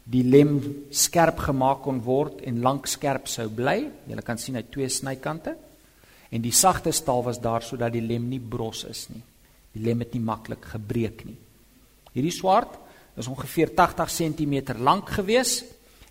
die 0.09 0.23
lem 0.25 0.57
skerp 0.89 1.43
gemaak 1.45 1.83
kon 1.85 1.99
word 2.01 2.41
en 2.49 2.63
lank 2.65 2.87
skerp 2.89 3.27
sou 3.29 3.45
bly. 3.53 3.83
Jy 4.09 4.23
kan 4.25 4.41
sien 4.41 4.57
hy 4.57 4.63
twee 4.71 4.89
snykante. 4.89 5.53
En 6.33 6.41
die 6.41 6.53
sagte 6.53 6.93
staal 6.93 7.23
was 7.25 7.41
daar 7.41 7.65
sodat 7.65 7.93
die 7.93 8.05
lem 8.05 8.27
nie 8.29 8.41
bros 8.41 8.83
is 8.89 9.07
nie. 9.13 9.21
Die 9.73 9.83
lem 9.85 10.01
het 10.01 10.15
nie 10.15 10.23
maklik 10.25 10.65
gebreek 10.73 11.25
nie. 11.27 11.37
Hierdie 12.15 12.33
swaard 12.33 12.73
is 13.19 13.29
ongeveer 13.29 13.75
80 13.77 14.09
cm 14.09 14.55
lank 14.81 15.13
gewees 15.19 15.61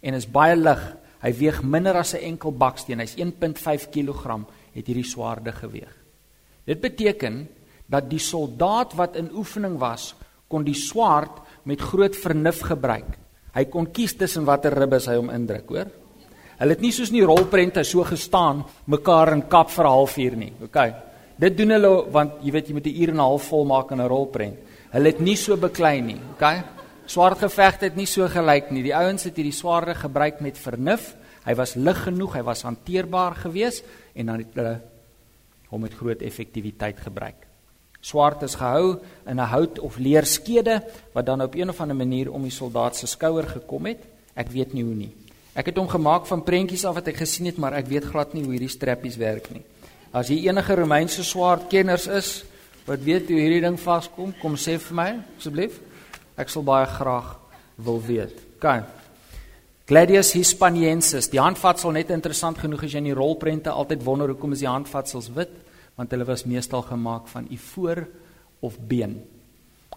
en 0.01 0.15
is 0.15 0.29
baie 0.31 0.55
lig. 0.57 0.83
Hy 1.19 1.33
weeg 1.35 1.63
minder 1.63 1.97
as 1.99 2.15
'n 2.15 2.23
enkel 2.23 2.53
baksteen. 2.53 3.01
Hy's 3.01 3.17
1.5 3.19 3.91
kg 3.91 4.47
het 4.75 4.87
hierdie 4.87 5.05
swaarde 5.05 5.53
geweeg. 5.53 5.95
Dit 6.65 6.81
beteken 6.81 7.49
dat 7.87 8.11
die 8.11 8.19
soldaat 8.21 8.95
wat 8.95 9.17
in 9.17 9.33
oefening 9.33 9.79
was, 9.79 10.15
kon 10.49 10.65
die 10.65 10.75
swaard 10.75 11.41
met 11.65 11.81
groot 11.81 12.17
vernuf 12.17 12.61
gebruik. 12.61 13.19
Hy 13.55 13.65
kon 13.65 13.87
kies 13.93 14.15
tussen 14.15 14.45
watter 14.45 14.75
ribbes 14.75 15.07
hy 15.07 15.17
hom 15.17 15.31
indruk, 15.31 15.69
hoor? 15.69 15.91
Hulle 16.59 16.75
het 16.75 16.83
nie 16.83 16.91
soos 16.93 17.13
in 17.13 17.21
die 17.21 17.27
rolprente 17.27 17.85
so 17.87 18.03
gestaan 18.07 18.65
mekaar 18.91 19.33
in 19.33 19.45
kap 19.49 19.71
vir 19.71 19.85
'n 19.85 19.95
halfuur 19.95 20.37
nie. 20.37 20.53
OK. 20.63 20.79
Dit 21.39 21.57
doen 21.57 21.71
hulle 21.71 22.11
want 22.11 22.43
jy 22.43 22.51
weet 22.51 22.69
jy 22.69 22.75
moet 22.75 22.87
'n 22.87 23.01
uur 23.03 23.09
en 23.09 23.15
'n 23.15 23.29
half 23.29 23.43
vol 23.49 23.65
maak 23.65 23.91
in 23.93 24.01
'n 24.01 24.09
rolprent. 24.09 24.57
Hulle 24.91 25.09
het 25.09 25.21
nie 25.21 25.37
so 25.37 25.57
beklei 25.57 26.01
nie. 26.01 26.21
OK. 26.33 26.65
Swaardgevegte 27.07 27.85
het 27.85 27.97
nie 27.97 28.07
so 28.07 28.29
gelyk 28.29 28.71
nie. 28.71 28.83
Die 28.83 28.95
ouens 28.95 29.25
het 29.25 29.37
hierdie 29.37 29.53
swaarde 29.53 29.95
gebruik 29.95 30.41
met 30.41 30.59
vernuf. 30.59 31.17
Hy 31.45 31.55
was 31.55 31.75
lig 31.75 32.03
genoeg, 32.03 32.35
hy 32.35 32.43
was 32.43 32.63
hanteerbaar 32.63 33.35
geweest 33.35 33.85
en 34.15 34.27
dan 34.27 34.39
het 34.39 34.55
hulle 34.55 34.81
hom 35.71 35.81
met 35.81 35.95
groot 35.95 36.23
effektiwiteit 36.23 37.01
gebruik. 37.01 37.48
Swaard 38.09 38.43
is 38.47 38.57
gehou 38.57 38.99
in 39.27 39.37
'n 39.37 39.51
hout 39.53 39.79
of 39.79 39.99
leer 39.99 40.25
skede 40.25 40.83
wat 41.13 41.27
dan 41.27 41.43
op 41.43 41.55
een 41.55 41.69
of 41.69 41.81
ander 41.81 41.97
manier 41.97 42.33
om 42.33 42.43
die 42.43 42.51
soldaat 42.51 42.97
se 42.97 43.07
skouer 43.07 43.47
gekom 43.47 43.87
het. 43.87 43.99
Ek 44.35 44.49
weet 44.49 44.73
nie 44.73 44.83
hoe 44.83 44.95
nie. 44.95 45.13
Ek 45.55 45.67
het 45.67 45.77
hom 45.77 45.89
gemaak 45.89 46.27
van 46.27 46.43
prentjies 46.43 46.85
af 46.85 46.95
wat 46.95 47.09
ek 47.09 47.17
gesien 47.17 47.47
het, 47.47 47.59
maar 47.59 47.75
ek 47.75 47.87
weet 47.87 48.05
glad 48.05 48.35
nie 48.35 48.45
hoe 48.45 48.53
hierdie 48.53 48.69
strappies 48.69 49.17
werk 49.17 49.51
nie. 49.51 49.63
As 50.13 50.29
jy 50.29 50.47
enige 50.49 50.75
Romeinse 50.75 51.25
swaardkenners 51.25 52.07
is 52.07 52.45
wat 52.87 53.03
weet 53.05 53.29
hoe 53.29 53.41
hierdie 53.41 53.61
ding 53.61 53.77
vaskom, 53.81 54.33
kom 54.41 54.55
sê 54.57 54.79
vir 54.79 54.95
my 54.95 55.11
asseblief. 55.37 55.81
Ek 56.37 56.49
sal 56.49 56.63
baie 56.63 56.87
graag 56.87 57.37
wil 57.77 58.01
weet. 58.01 58.33
OK. 58.57 58.85
Gladius 59.89 60.33
hispaniensis. 60.33 61.29
Die 61.29 61.41
handvatsel 61.41 61.91
net 61.91 62.11
interessant 62.11 62.59
genoeg 62.59 62.85
as 62.85 62.93
jy 62.93 62.99
in 62.99 63.11
die 63.11 63.17
rolprente 63.17 63.71
altyd 63.71 64.05
wonder 64.05 64.29
hoekom 64.29 64.53
is 64.53 64.61
die 64.61 64.69
handvatsels 64.69 65.29
wit, 65.35 65.53
want 65.99 66.15
hulle 66.15 66.27
was 66.29 66.47
meestal 66.47 66.85
gemaak 66.87 67.27
van 67.33 67.49
ivoor 67.51 68.05
of 68.63 68.79
been. 68.79 69.19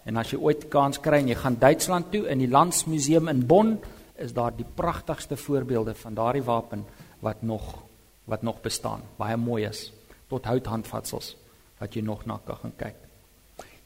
En 0.02 0.18
as 0.18 0.32
jy 0.32 0.40
ooit 0.42 0.66
kans 0.70 0.98
kry 1.02 1.20
en 1.22 1.30
jy 1.30 1.38
gaan 1.38 1.60
Duitsland 1.62 2.10
toe 2.10 2.24
in 2.30 2.42
die 2.42 2.50
Landsmuseum 2.50 3.30
in 3.30 3.44
Bonn, 3.46 3.76
is 4.18 4.34
daar 4.34 4.54
die 4.54 4.66
pragtigste 4.66 5.38
voorbeelde 5.38 5.94
van 5.98 6.18
daardie 6.18 6.44
wapen 6.46 6.84
wat 7.22 7.42
nog 7.42 7.78
wat 8.30 8.42
nog 8.42 8.60
bestaan. 8.62 9.02
Baie 9.18 9.36
mooi 9.36 9.64
is 9.66 9.88
tot 10.30 10.46
houthandvatsels 10.46 11.32
wat 11.80 11.94
jy 11.96 12.04
nog 12.06 12.22
na 12.26 12.38
kan 12.46 12.60
gaan 12.60 12.74
kyk. 12.78 12.98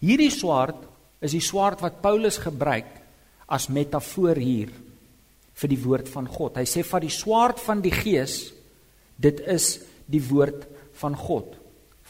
Hierdie 0.04 0.30
swaard 0.32 0.82
is 1.24 1.32
die 1.32 1.44
swaard 1.44 1.80
wat 1.80 2.02
Paulus 2.04 2.36
gebruik 2.42 2.90
as 3.48 3.70
metafoor 3.72 4.36
hier 4.36 4.72
vir 5.56 5.72
die 5.72 5.80
woord 5.80 6.10
van 6.12 6.28
God. 6.28 6.58
Hy 6.60 6.66
sê 6.68 6.84
van 6.84 7.04
die 7.04 7.12
swaard 7.12 7.62
van 7.64 7.80
die 7.80 7.94
gees, 7.94 8.52
dit 9.16 9.40
is 9.48 9.78
die 10.04 10.20
woord 10.20 10.66
van 11.00 11.16
God. 11.16 11.56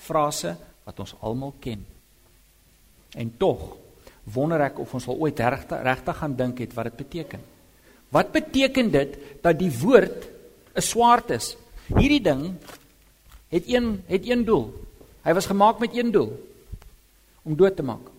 Frase 0.06 0.54
wat 0.86 1.02
ons 1.02 1.14
almal 1.20 1.54
ken. 1.60 1.82
En 3.16 3.32
tog 3.38 3.74
wonder 4.34 4.62
ek 4.66 4.80
of 4.82 4.94
ons 4.94 5.06
al 5.10 5.20
ooit 5.26 5.38
regtig 5.38 5.82
regtig 5.86 6.18
gaan 6.22 6.34
dink 6.38 6.62
het 6.62 6.74
wat 6.74 6.90
dit 6.90 6.98
beteken. 7.02 7.44
Wat 8.14 8.32
beteken 8.34 8.90
dit 8.94 9.16
dat 9.42 9.58
die 9.58 9.70
woord 9.82 10.28
'n 10.74 10.82
swaard 10.82 11.30
is? 11.30 11.56
Hierdie 11.86 12.22
ding 12.22 12.56
het 13.48 13.64
een 13.66 14.02
het 14.06 14.28
een 14.28 14.44
doel. 14.44 14.74
Hy 15.22 15.32
was 15.34 15.46
gemaak 15.46 15.78
met 15.78 15.96
een 15.96 16.10
doel 16.10 16.32
om 17.42 17.56
dood 17.56 17.76
te 17.76 17.82
maak. 17.82 18.10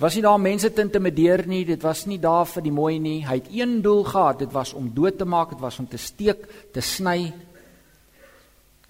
Was 0.00 0.14
nie 0.14 0.22
daar 0.22 0.40
mense 0.40 0.72
te 0.72 0.80
intimideer 0.80 1.46
nie, 1.46 1.64
dit 1.64 1.82
was 1.82 2.06
nie 2.06 2.18
daar 2.18 2.46
vir 2.46 2.62
die 2.62 2.72
mooi 2.72 2.98
nie. 2.98 3.26
Hy 3.26 3.34
het 3.34 3.50
een 3.52 3.82
doel 3.82 4.04
gehad, 4.04 4.38
dit 4.38 4.52
was 4.52 4.72
om 4.72 4.88
dood 4.94 5.18
te 5.18 5.24
maak, 5.28 5.50
dit 5.50 5.60
was 5.60 5.78
om 5.78 5.88
te 5.88 5.98
steek, 6.00 6.46
te 6.72 6.80
sny. 6.80 7.32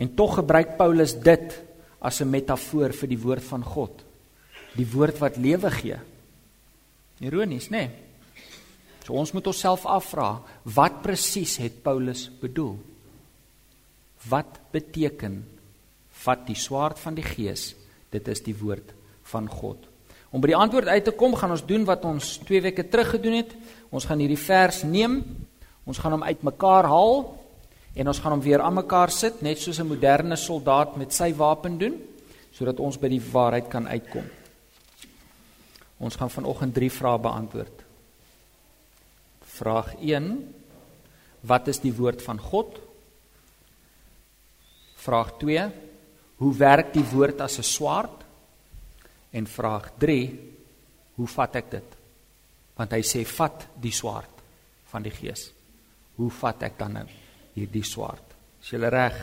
En 0.01 0.15
tog 0.17 0.39
gebruik 0.41 0.79
Paulus 0.81 1.13
dit 1.21 1.61
as 2.01 2.21
'n 2.21 2.31
metafoor 2.31 2.93
vir 2.93 3.09
die 3.09 3.21
woord 3.21 3.45
van 3.45 3.63
God. 3.63 4.05
Die 4.77 4.87
woord 4.87 5.19
wat 5.19 5.37
lewe 5.37 5.71
gee. 5.71 5.99
Ironies, 7.21 7.69
nê? 7.69 7.71
Nee? 7.71 7.91
So 9.05 9.13
ons 9.13 9.33
moet 9.33 9.47
onsself 9.47 9.87
afvra, 9.87 10.43
wat 10.63 11.03
presies 11.03 11.57
het 11.57 11.83
Paulus 11.83 12.31
bedoel? 12.41 12.79
Wat 14.29 14.61
beteken 14.71 15.45
vat 16.11 16.47
die 16.47 16.57
swaard 16.57 16.99
van 16.99 17.15
die 17.15 17.25
gees? 17.25 17.75
Dit 18.11 18.29
is 18.29 18.43
die 18.43 18.57
woord 18.57 18.93
van 19.23 19.49
God. 19.49 19.89
Om 20.31 20.41
by 20.41 20.47
die 20.47 20.57
antwoord 20.57 20.87
uit 20.87 21.05
te 21.05 21.11
kom, 21.11 21.35
gaan 21.35 21.51
ons 21.51 21.67
doen 21.67 21.85
wat 21.85 22.05
ons 22.05 22.39
2 22.39 22.61
weke 22.61 22.89
terug 22.89 23.11
gedoen 23.11 23.33
het. 23.33 23.55
Ons 23.91 24.05
gaan 24.05 24.19
hierdie 24.19 24.39
vers 24.39 24.83
neem. 24.83 25.25
Ons 25.85 25.99
gaan 25.99 26.13
hom 26.13 26.23
uitmekaar 26.23 26.85
haal 26.85 27.40
en 27.95 28.07
ons 28.07 28.19
gaan 28.19 28.33
hom 28.37 28.43
weer 28.45 28.63
aan 28.63 28.75
mekaar 28.75 29.11
sit, 29.11 29.43
net 29.43 29.59
soos 29.59 29.81
'n 29.81 29.89
moderne 29.89 30.37
soldaat 30.37 30.97
met 30.97 31.13
sy 31.13 31.35
wapen 31.35 31.79
doen, 31.79 31.97
sodat 32.53 32.81
ons 32.81 32.99
by 32.99 33.09
die 33.09 33.23
waarheid 33.33 33.69
kan 33.69 33.89
uitkom. 33.89 34.25
Ons 35.99 36.17
gaan 36.17 36.31
vanoggend 36.31 36.75
3 36.75 36.91
vrae 36.91 37.19
beantwoord. 37.19 37.85
Vraag 39.45 39.95
1: 40.01 40.55
Wat 41.41 41.69
is 41.69 41.81
die 41.81 41.93
woord 41.93 42.23
van 42.23 42.39
God? 42.39 42.81
Vraag 44.95 45.39
2: 45.39 45.71
Hoe 46.37 46.55
werk 46.57 46.93
die 46.93 47.05
woord 47.05 47.41
as 47.41 47.59
'n 47.59 47.63
swaard? 47.63 48.25
En 49.31 49.47
vraag 49.47 49.91
3: 49.99 50.51
Hoe 51.15 51.27
vat 51.27 51.57
ek 51.57 51.71
dit? 51.71 51.97
Want 52.77 52.93
hy 52.93 53.03
sê 53.03 53.27
vat 53.27 53.69
die 53.81 53.93
swaard 53.93 54.43
van 54.91 55.03
die 55.03 55.13
gees. 55.13 55.53
Hoe 56.17 56.31
vat 56.31 56.63
ek 56.63 56.79
dan 56.79 56.93
nou 56.93 57.07
hierdie 57.55 57.85
swaard? 57.85 58.25
Is 58.63 58.73
jy 58.73 58.79
reg? 58.79 59.17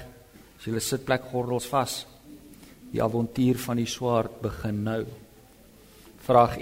Is 0.59 0.65
jy 0.65 0.79
sitplek 0.79 1.29
gordels 1.31 1.67
vas? 1.69 2.05
Die 2.91 3.03
avontuur 3.03 3.57
van 3.57 3.77
die 3.77 3.89
swaard 3.89 4.41
begin 4.41 4.83
nou. 4.83 5.03
Vraag 6.27 6.57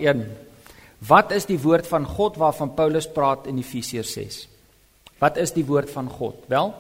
Wat 1.08 1.32
is 1.36 1.46
die 1.46 1.60
woord 1.60 1.88
van 1.88 2.06
God 2.06 2.38
waarvan 2.38 2.74
Paulus 2.74 3.08
praat 3.12 3.48
in 3.48 3.60
Efesiërs 3.60 4.14
6? 4.14 4.38
Wat 5.20 5.38
is 5.38 5.52
die 5.54 5.66
woord 5.66 5.90
van 5.92 6.10
God? 6.10 6.46
Wel, 6.52 6.72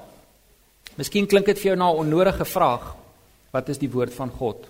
miskien 0.96 1.27
klink 1.27 1.46
dit 1.46 1.60
vir 1.60 1.74
jou 1.74 1.77
na 1.77 1.92
'n 1.92 2.06
onnodige 2.06 2.46
vraag. 2.46 2.96
Wat 3.51 3.70
is 3.70 3.77
die 3.77 3.92
woord 3.92 4.13
van 4.13 4.30
God? 4.30 4.68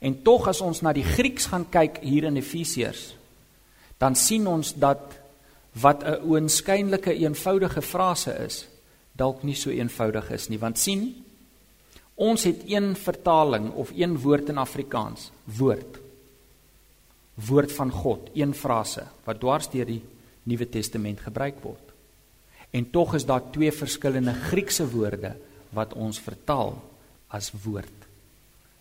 En 0.00 0.22
tog 0.22 0.48
as 0.48 0.60
ons 0.60 0.82
na 0.82 0.92
die 0.92 1.04
Grieks 1.04 1.46
gaan 1.46 1.66
kyk 1.70 1.98
hier 2.02 2.24
in 2.24 2.36
Efesiërs, 2.36 3.14
dan 3.98 4.14
sien 4.14 4.46
ons 4.46 4.74
dat 4.74 5.00
wat 5.72 6.02
'n 6.04 6.20
oënskynlike 6.26 7.12
eenvoudige 7.12 7.82
frase 7.82 8.32
is, 8.44 8.66
dalk 9.18 9.42
nie 9.44 9.56
so 9.58 9.70
eenvoudig 9.70 10.30
is 10.30 10.48
nie, 10.48 10.58
want 10.58 10.78
sien, 10.78 11.10
ons 12.16 12.44
het 12.44 12.62
een 12.68 12.94
vertaling 12.96 13.72
of 13.72 13.92
een 13.96 14.16
woord 14.20 14.48
in 14.52 14.60
Afrikaans, 14.62 15.30
woord 15.58 16.02
woord 17.34 17.72
van 17.72 17.90
God, 17.90 18.28
een 18.36 18.52
frase 18.54 19.06
wat 19.24 19.40
dwars 19.40 19.70
deur 19.72 19.88
die 19.88 20.02
Nuwe 20.48 20.66
Testament 20.68 21.22
gebruik 21.22 21.60
word. 21.64 21.92
En 22.72 22.88
tog 22.90 23.14
is 23.16 23.26
daar 23.28 23.44
twee 23.52 23.72
verskillende 23.72 24.34
Griekse 24.48 24.86
woorde 24.90 25.34
wat 25.72 25.94
ons 25.94 26.20
vertaal 26.20 26.74
as 27.32 27.52
woord. 27.64 28.08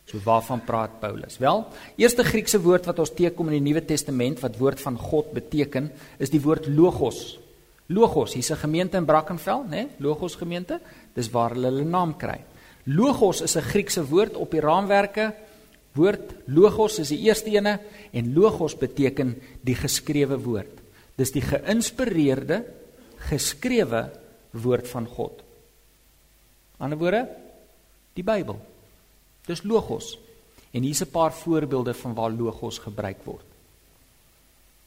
So 0.09 0.19
waarvan 0.25 0.63
praat 0.65 0.99
Paulus? 0.99 1.37
Wel, 1.39 1.63
eerste 1.95 2.23
Griekse 2.27 2.59
woord 2.63 2.87
wat 2.89 2.99
ons 2.99 3.13
teekom 3.15 3.51
in 3.51 3.59
die 3.59 3.67
Nuwe 3.69 3.83
Testament 3.85 4.41
wat 4.43 4.57
woord 4.59 4.81
van 4.83 4.97
God 4.99 5.31
beteken, 5.35 5.91
is 6.19 6.33
die 6.33 6.41
woord 6.43 6.67
logos. 6.67 7.37
Logos, 7.91 8.33
hier's 8.33 8.51
'n 8.51 8.63
gemeente 8.63 8.97
in 8.97 9.05
Brackenfell, 9.05 9.63
né? 9.63 9.69
Nee? 9.69 9.87
Logos 9.99 10.35
gemeente. 10.35 10.79
Dis 11.13 11.29
waar 11.29 11.51
hulle 11.51 11.67
hulle 11.67 11.83
naam 11.83 12.15
kry. 12.17 12.39
Logos 12.85 13.41
is 13.41 13.55
'n 13.55 13.61
Griekse 13.61 14.03
woord 14.07 14.35
op 14.35 14.51
die 14.51 14.61
raamwerke 14.61 15.33
Woord 15.97 16.47
logos 16.47 17.01
is 17.03 17.11
die 17.11 17.19
eerste 17.27 17.51
ene 17.51 17.75
en 18.15 18.31
logos 18.35 18.77
beteken 18.79 19.33
die 19.65 19.75
geskrewe 19.75 20.37
woord. 20.39 20.79
Dis 21.19 21.33
die 21.35 21.43
geïnspireerde 21.43 22.61
geskrewe 23.27 24.05
woord 24.55 24.87
van 24.87 25.07
God. 25.07 25.41
Ander 26.81 26.99
woorde 26.99 27.25
die 28.15 28.23
Bybel. 28.23 28.57
Dis 29.47 29.65
logos. 29.67 30.15
En 30.71 30.83
hier's 30.83 31.03
'n 31.03 31.11
paar 31.11 31.33
voorbeelde 31.33 31.93
van 31.93 32.13
waar 32.13 32.31
logos 32.31 32.79
gebruik 32.79 33.23
word. 33.25 33.45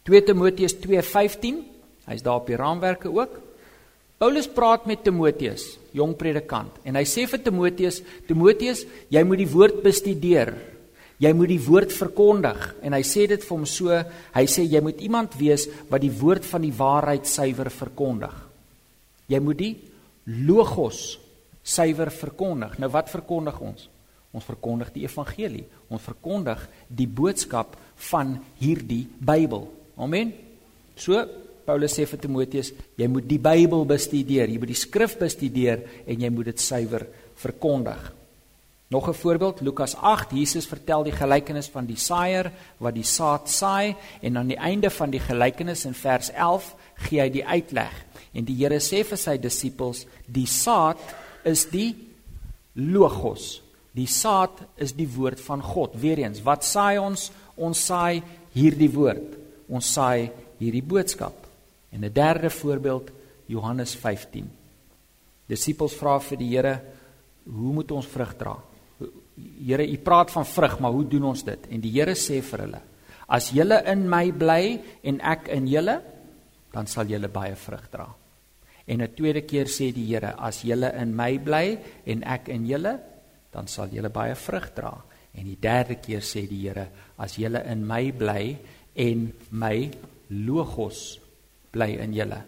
2 0.05 0.25
Timoteus 0.25 0.73
2:15, 0.81 1.65
hy's 2.09 2.23
daar 2.25 2.43
op 2.43 2.51
die 2.51 2.59
raamwerke 2.61 3.11
ook. 3.13 3.41
Paulus 4.21 4.47
praat 4.49 4.87
met 4.87 5.03
Timoteus, 5.05 5.75
jong 5.93 6.15
predikant, 6.17 6.77
en 6.87 6.97
hy 6.97 7.03
sê 7.09 7.27
vir 7.29 7.43
Timoteus, 7.45 7.99
Timoteus, 8.29 8.85
jy 9.13 9.23
moet 9.27 9.43
die 9.43 9.51
woord 9.51 9.83
bestudeer. 9.85 10.55
Jy 11.23 11.31
moet 11.37 11.53
die 11.53 11.63
woord 11.63 11.93
verkondig 11.95 12.63
en 12.83 12.95
hy 12.97 13.03
sê 13.07 13.29
dit 13.31 13.43
vir 13.47 13.55
hom 13.55 13.67
so, 13.71 13.95
hy 14.35 14.45
sê 14.51 14.65
jy 14.67 14.81
moet 14.83 14.99
iemand 15.05 15.37
wees 15.39 15.69
wat 15.91 16.03
die 16.03 16.13
woord 16.13 16.47
van 16.49 16.65
die 16.67 16.75
waarheid 16.75 17.29
suiwer 17.31 17.71
verkondig. 17.71 18.35
Jy 19.31 19.41
moet 19.41 19.61
die 19.61 19.73
logos 20.49 21.15
suiwer 21.65 22.11
verkondig. 22.13 22.75
Nou 22.83 22.91
wat 22.93 23.13
verkondig 23.13 23.61
ons? 23.63 23.87
Ons 24.35 24.49
verkondig 24.49 24.91
die 24.97 25.07
evangelie. 25.07 25.63
Ons 25.89 26.03
verkondig 26.03 26.67
die 26.91 27.07
boodskap 27.07 27.79
van 28.11 28.35
hierdie 28.59 29.05
Bybel. 29.23 29.69
Amen. 30.03 30.35
So 30.99 31.23
Paulus 31.65 31.95
sê 31.97 32.07
vir 32.07 32.21
Timoteus, 32.21 32.73
jy 32.97 33.09
moet 33.09 33.29
die 33.29 33.41
Bybel 33.41 33.87
bestudeer, 33.89 34.51
jy 34.51 34.59
moet 34.61 34.73
die 34.73 34.79
skrif 34.79 35.17
bestudeer 35.21 35.85
en 36.07 36.21
jy 36.21 36.31
moet 36.31 36.53
dit 36.53 36.61
suiwer 36.61 37.07
verkondig. 37.41 38.13
Nog 38.95 39.09
'n 39.09 39.15
voorbeeld, 39.15 39.61
Lukas 39.61 39.97
8, 39.97 40.31
Jesus 40.31 40.67
vertel 40.67 41.03
die 41.03 41.13
gelykenis 41.13 41.69
van 41.69 41.87
die 41.87 41.97
saaier 41.97 42.53
wat 42.79 42.95
die 42.95 43.03
saad 43.03 43.49
saai 43.51 43.97
en 44.21 44.37
aan 44.37 44.47
die 44.47 44.59
einde 44.59 44.91
van 44.91 45.11
die 45.11 45.21
gelykenis 45.21 45.85
in 45.85 45.95
vers 45.95 46.31
11 46.31 46.75
gee 46.95 47.21
hy 47.21 47.31
die 47.31 47.47
uitleg. 47.47 48.05
En 48.33 48.45
die 48.45 48.55
Here 48.55 48.79
sê 48.81 49.05
vir 49.05 49.19
sy 49.19 49.39
disippels, 49.39 50.07
die 50.27 50.47
saad 50.47 50.99
is 51.45 51.65
die 51.71 51.95
logos. 52.75 53.63
Die 53.95 54.07
saad 54.07 54.63
is 54.77 54.93
die 54.93 55.09
woord 55.09 55.41
van 55.41 55.63
God. 55.63 55.95
Weereens, 56.01 56.43
wat 56.43 56.65
saai 56.65 56.99
ons? 56.99 57.31
Ons 57.57 57.87
saai 57.87 58.23
hierdie 58.53 58.91
woord. 58.91 59.39
Ons 59.69 59.93
saai 59.95 60.31
hierdie 60.59 60.83
boodskap. 60.83 61.44
En 61.95 62.01
'n 62.05 62.13
derde 62.13 62.51
voorbeeld 62.51 63.11
Johannes 63.47 63.95
15. 63.95 64.51
Disippels 65.47 65.95
vra 65.95 66.21
vir 66.21 66.39
die 66.39 66.57
Here, 66.57 66.81
"Hoe 67.45 67.73
moet 67.73 67.91
ons 67.91 68.07
vrug 68.07 68.37
dra?" 68.37 68.57
Here, 69.67 69.91
U 69.91 69.99
praat 69.99 70.31
van 70.31 70.47
vrug, 70.47 70.79
maar 70.79 70.91
hoe 70.91 71.09
doen 71.09 71.25
ons 71.25 71.45
dit? 71.45 71.67
En 71.71 71.81
die 71.81 71.93
Here 71.93 72.15
sê 72.15 72.43
vir 72.43 72.61
hulle, 72.61 72.81
"As 73.27 73.51
julle 73.51 73.83
in 73.87 74.09
my 74.09 74.33
bly 74.33 74.81
en 75.03 75.21
ek 75.21 75.49
in 75.49 75.67
julle, 75.67 76.03
dan 76.73 76.87
sal 76.87 77.07
julle 77.07 77.29
baie 77.29 77.57
vrug 77.57 77.91
dra." 77.91 78.15
En 78.87 79.01
'n 79.01 79.15
tweede 79.15 79.41
keer 79.43 79.67
sê 79.67 79.93
die 79.93 80.07
Here, 80.07 80.35
"As 80.37 80.63
julle 80.63 80.93
in 80.95 81.17
my 81.17 81.39
bly 81.39 81.79
en 82.07 82.23
ek 82.23 82.49
in 82.49 82.67
julle, 82.67 83.01
dan 83.51 83.67
sal 83.67 83.89
julle 83.89 84.11
baie 84.11 84.35
vrug 84.35 84.75
dra." 84.75 85.05
En 85.35 85.45
die 85.45 85.59
derde 85.61 85.95
keer 85.95 86.21
sê 86.21 86.49
die 86.49 86.69
Here, 86.69 86.89
"As 87.17 87.37
julle 87.37 87.65
in 87.65 87.87
my 87.87 88.13
bly 88.13 88.59
en 88.95 89.33
my 89.51 89.91
logos 90.29 91.24
bly 91.75 91.97
in 92.05 92.15
julle 92.15 92.41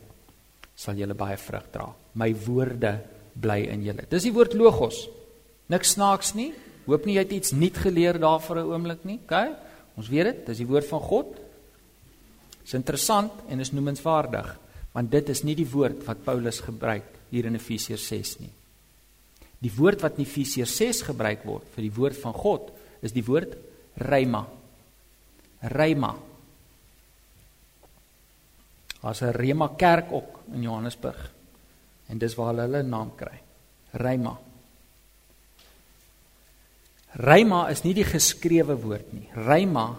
sal 0.76 0.98
julle 1.00 1.16
baie 1.16 1.38
vrug 1.40 1.70
dra. 1.72 1.86
My 2.20 2.28
woorde 2.46 2.92
bly 3.40 3.62
in 3.72 3.84
julle. 3.86 4.04
Dis 4.10 4.26
die 4.28 4.34
woord 4.34 4.54
logos. 4.56 5.06
Niks 5.72 5.94
snaaks 5.96 6.34
nie. 6.36 6.50
Hoop 6.86 7.06
nie 7.08 7.16
jy 7.16 7.24
het 7.24 7.32
iets 7.34 7.54
nuut 7.56 7.80
geleer 7.80 8.20
daar 8.20 8.40
vir 8.40 8.60
'n 8.60 8.70
oomblik 8.70 9.04
nie. 9.04 9.18
OK? 9.24 9.34
Ons 9.96 10.08
weet 10.08 10.24
dit, 10.24 10.46
dis 10.46 10.58
die 10.58 10.68
woord 10.68 10.86
van 10.86 11.00
God. 11.00 11.36
Dis 12.62 12.74
interessant 12.74 13.32
en 13.48 13.60
is 13.60 13.72
noemenswaardig 13.72 14.58
want 14.92 15.10
dit 15.10 15.28
is 15.28 15.42
nie 15.44 15.54
die 15.54 15.68
woord 15.68 16.06
wat 16.06 16.24
Paulus 16.24 16.60
gebruik 16.60 17.04
hier 17.28 17.44
in 17.44 17.54
Efesiërs 17.54 18.06
6 18.06 18.38
nie. 18.40 18.52
Die 19.60 19.72
woord 19.76 20.00
wat 20.00 20.16
in 20.16 20.24
Efesiërs 20.24 20.76
6 20.76 21.02
gebruik 21.10 21.44
word 21.44 21.64
vir 21.74 21.82
die 21.82 21.92
woord 21.92 22.16
van 22.16 22.32
God 22.32 22.70
is 23.02 23.12
die 23.12 23.24
woord 23.24 23.56
rema. 23.94 24.46
Rema. 25.60 26.14
Daar's 29.02 29.22
'n 29.22 29.36
Rema 29.36 29.68
kerk 29.76 30.12
ook 30.12 30.40
in 30.52 30.62
Johannesburg. 30.62 31.32
En 32.08 32.18
dis 32.18 32.34
waar 32.34 32.46
hulle 32.46 32.60
hulle 32.60 32.82
naam 32.82 33.14
kry. 33.14 33.40
Rema. 33.92 34.38
Rema 37.16 37.68
is 37.68 37.82
nie 37.82 37.94
die 37.94 38.04
geskrewe 38.04 38.76
woord 38.76 39.12
nie. 39.12 39.28
Rema 39.34 39.96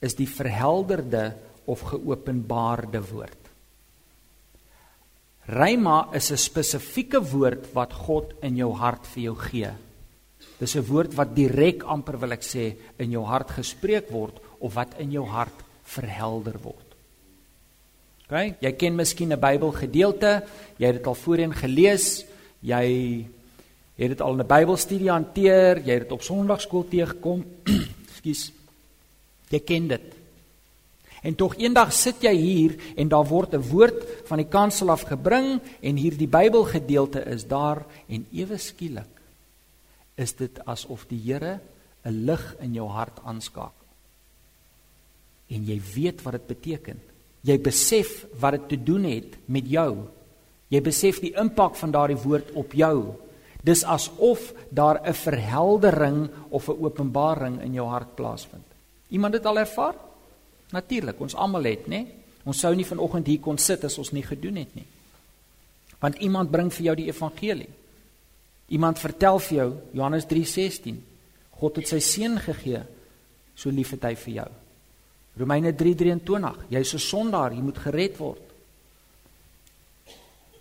is 0.00 0.14
die 0.14 0.28
verhelderde 0.28 1.36
of 1.64 1.80
geopenbaarde 1.80 3.00
woord. 3.12 3.38
Rema 5.46 6.08
is 6.12 6.30
'n 6.30 6.36
spesifieke 6.36 7.20
woord 7.30 7.72
wat 7.72 7.92
God 7.92 8.34
in 8.42 8.56
jou 8.56 8.72
hart 8.72 9.06
vir 9.06 9.22
jou 9.22 9.36
gee. 9.36 9.70
Dis 10.58 10.76
'n 10.76 10.86
woord 10.86 11.14
wat 11.14 11.34
direk 11.34 11.82
amper 11.82 12.18
wil 12.18 12.32
ek 12.32 12.42
sê 12.42 12.76
in 12.98 13.10
jou 13.10 13.24
hart 13.24 13.50
gespreek 13.50 14.10
word 14.10 14.40
of 14.60 14.74
wat 14.74 14.94
in 14.98 15.10
jou 15.10 15.26
hart 15.26 15.64
verhelder 15.82 16.58
word. 16.62 16.91
OK, 18.32 18.62
jy 18.64 18.70
ken 18.80 18.94
miskien 18.96 19.28
'n 19.28 19.36
Bybelgedeelte, 19.40 20.30
jy 20.80 20.86
het 20.86 20.96
dit 20.96 21.06
al 21.06 21.14
voorheen 21.14 21.52
gelees, 21.52 22.24
jy 22.64 23.28
het 24.00 24.08
dit 24.08 24.20
al 24.22 24.32
in 24.32 24.40
'n 24.40 24.46
Bybelstudie 24.48 25.10
hanteer, 25.10 25.84
jy 25.84 25.92
het 25.92 26.08
dit 26.08 26.12
op 26.12 26.22
Sondagskool 26.22 26.88
teëgekom. 26.88 27.44
Ekskuus. 28.08 28.52
Jy 29.50 29.60
ken 29.60 29.88
dit. 29.88 30.16
En 31.22 31.34
tog 31.34 31.58
eendag 31.58 31.92
sit 31.92 32.22
jy 32.22 32.32
hier 32.32 32.76
en 32.96 33.08
daar 33.08 33.28
word 33.28 33.52
'n 33.52 33.68
woord 33.68 34.00
van 34.24 34.38
die 34.38 34.48
kansel 34.48 34.90
af 34.90 35.02
gebring 35.02 35.60
en 35.82 35.96
hierdie 35.96 36.28
Bybelgedeelte 36.28 37.20
is 37.28 37.44
daar 37.44 37.84
en 38.08 38.26
ewe 38.32 38.56
skielik 38.56 39.12
is 40.16 40.32
dit 40.32 40.58
asof 40.64 41.04
die 41.06 41.20
Here 41.20 41.60
'n 42.04 42.24
lig 42.24 42.56
in 42.60 42.72
jou 42.72 42.88
hart 42.88 43.20
aanskakel. 43.24 43.86
En 45.48 45.66
jy 45.66 45.80
weet 45.94 46.22
wat 46.22 46.32
dit 46.32 46.46
beteken. 46.46 47.11
Jy 47.42 47.58
besef 47.58 48.24
wat 48.38 48.54
dit 48.56 48.68
te 48.68 48.78
doen 48.82 49.04
het 49.04 49.36
met 49.50 49.66
jou. 49.66 50.06
Jy 50.70 50.80
besef 50.80 51.20
die 51.20 51.34
impak 51.38 51.74
van 51.76 51.90
daardie 51.90 52.20
woord 52.22 52.52
op 52.58 52.72
jou. 52.72 53.14
Dis 53.62 53.84
asof 53.84 54.52
daar 54.70 55.00
'n 55.02 55.14
verheldering 55.14 56.30
of 56.50 56.68
'n 56.68 56.82
openbaring 56.84 57.62
in 57.62 57.72
jou 57.74 57.88
hart 57.88 58.14
plaasvind. 58.14 58.64
Iemand 59.08 59.34
het 59.34 59.46
al 59.46 59.58
ervaar? 59.58 59.94
Natuurlik, 60.70 61.20
ons 61.20 61.34
almal 61.34 61.64
het, 61.64 61.86
né? 61.86 62.06
Ons 62.44 62.58
sou 62.58 62.74
nie 62.74 62.86
vanoggend 62.86 63.26
hier 63.26 63.40
kon 63.40 63.58
sit 63.58 63.84
as 63.84 63.98
ons 63.98 64.10
nie 64.10 64.22
gedoen 64.22 64.56
het 64.56 64.74
nie. 64.74 64.86
Want 66.00 66.18
iemand 66.18 66.50
bring 66.50 66.72
vir 66.72 66.84
jou 66.84 66.96
die 66.96 67.06
evangelie. 67.06 67.68
Iemand 68.68 68.98
vertel 68.98 69.38
vir 69.38 69.56
jou 69.56 69.72
Johannes 69.92 70.24
3:16. 70.26 71.04
God 71.50 71.76
het 71.76 71.88
sy 71.88 71.98
seun 71.98 72.38
gegee, 72.38 72.82
so 73.54 73.70
lief 73.70 73.90
het 73.90 74.02
hy 74.02 74.14
vir 74.16 74.34
jou. 74.34 74.48
Romeine 75.36 75.72
3:23, 75.72 76.66
jy's 76.68 76.94
'n 76.94 76.98
sondaar, 76.98 77.52
jy 77.52 77.60
moet 77.60 77.78
gered 77.78 78.16
word. 78.16 78.42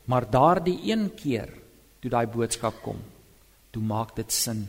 Maar 0.05 0.29
daardie 0.29 0.79
een 0.91 1.11
keer 1.15 1.49
toe 1.99 2.09
daai 2.09 2.27
boodskap 2.27 2.81
kom, 2.81 2.97
toe 3.71 3.81
maak 3.81 4.15
dit 4.15 4.31
sin. 4.31 4.67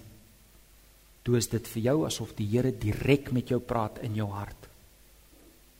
Toe 1.23 1.37
is 1.37 1.49
dit 1.49 1.69
vir 1.69 1.83
jou 1.83 2.05
asof 2.07 2.35
die 2.35 2.47
Here 2.47 2.73
direk 2.73 3.33
met 3.33 3.49
jou 3.49 3.61
praat 3.61 3.99
in 4.03 4.15
jou 4.15 4.29
hart. 4.29 4.69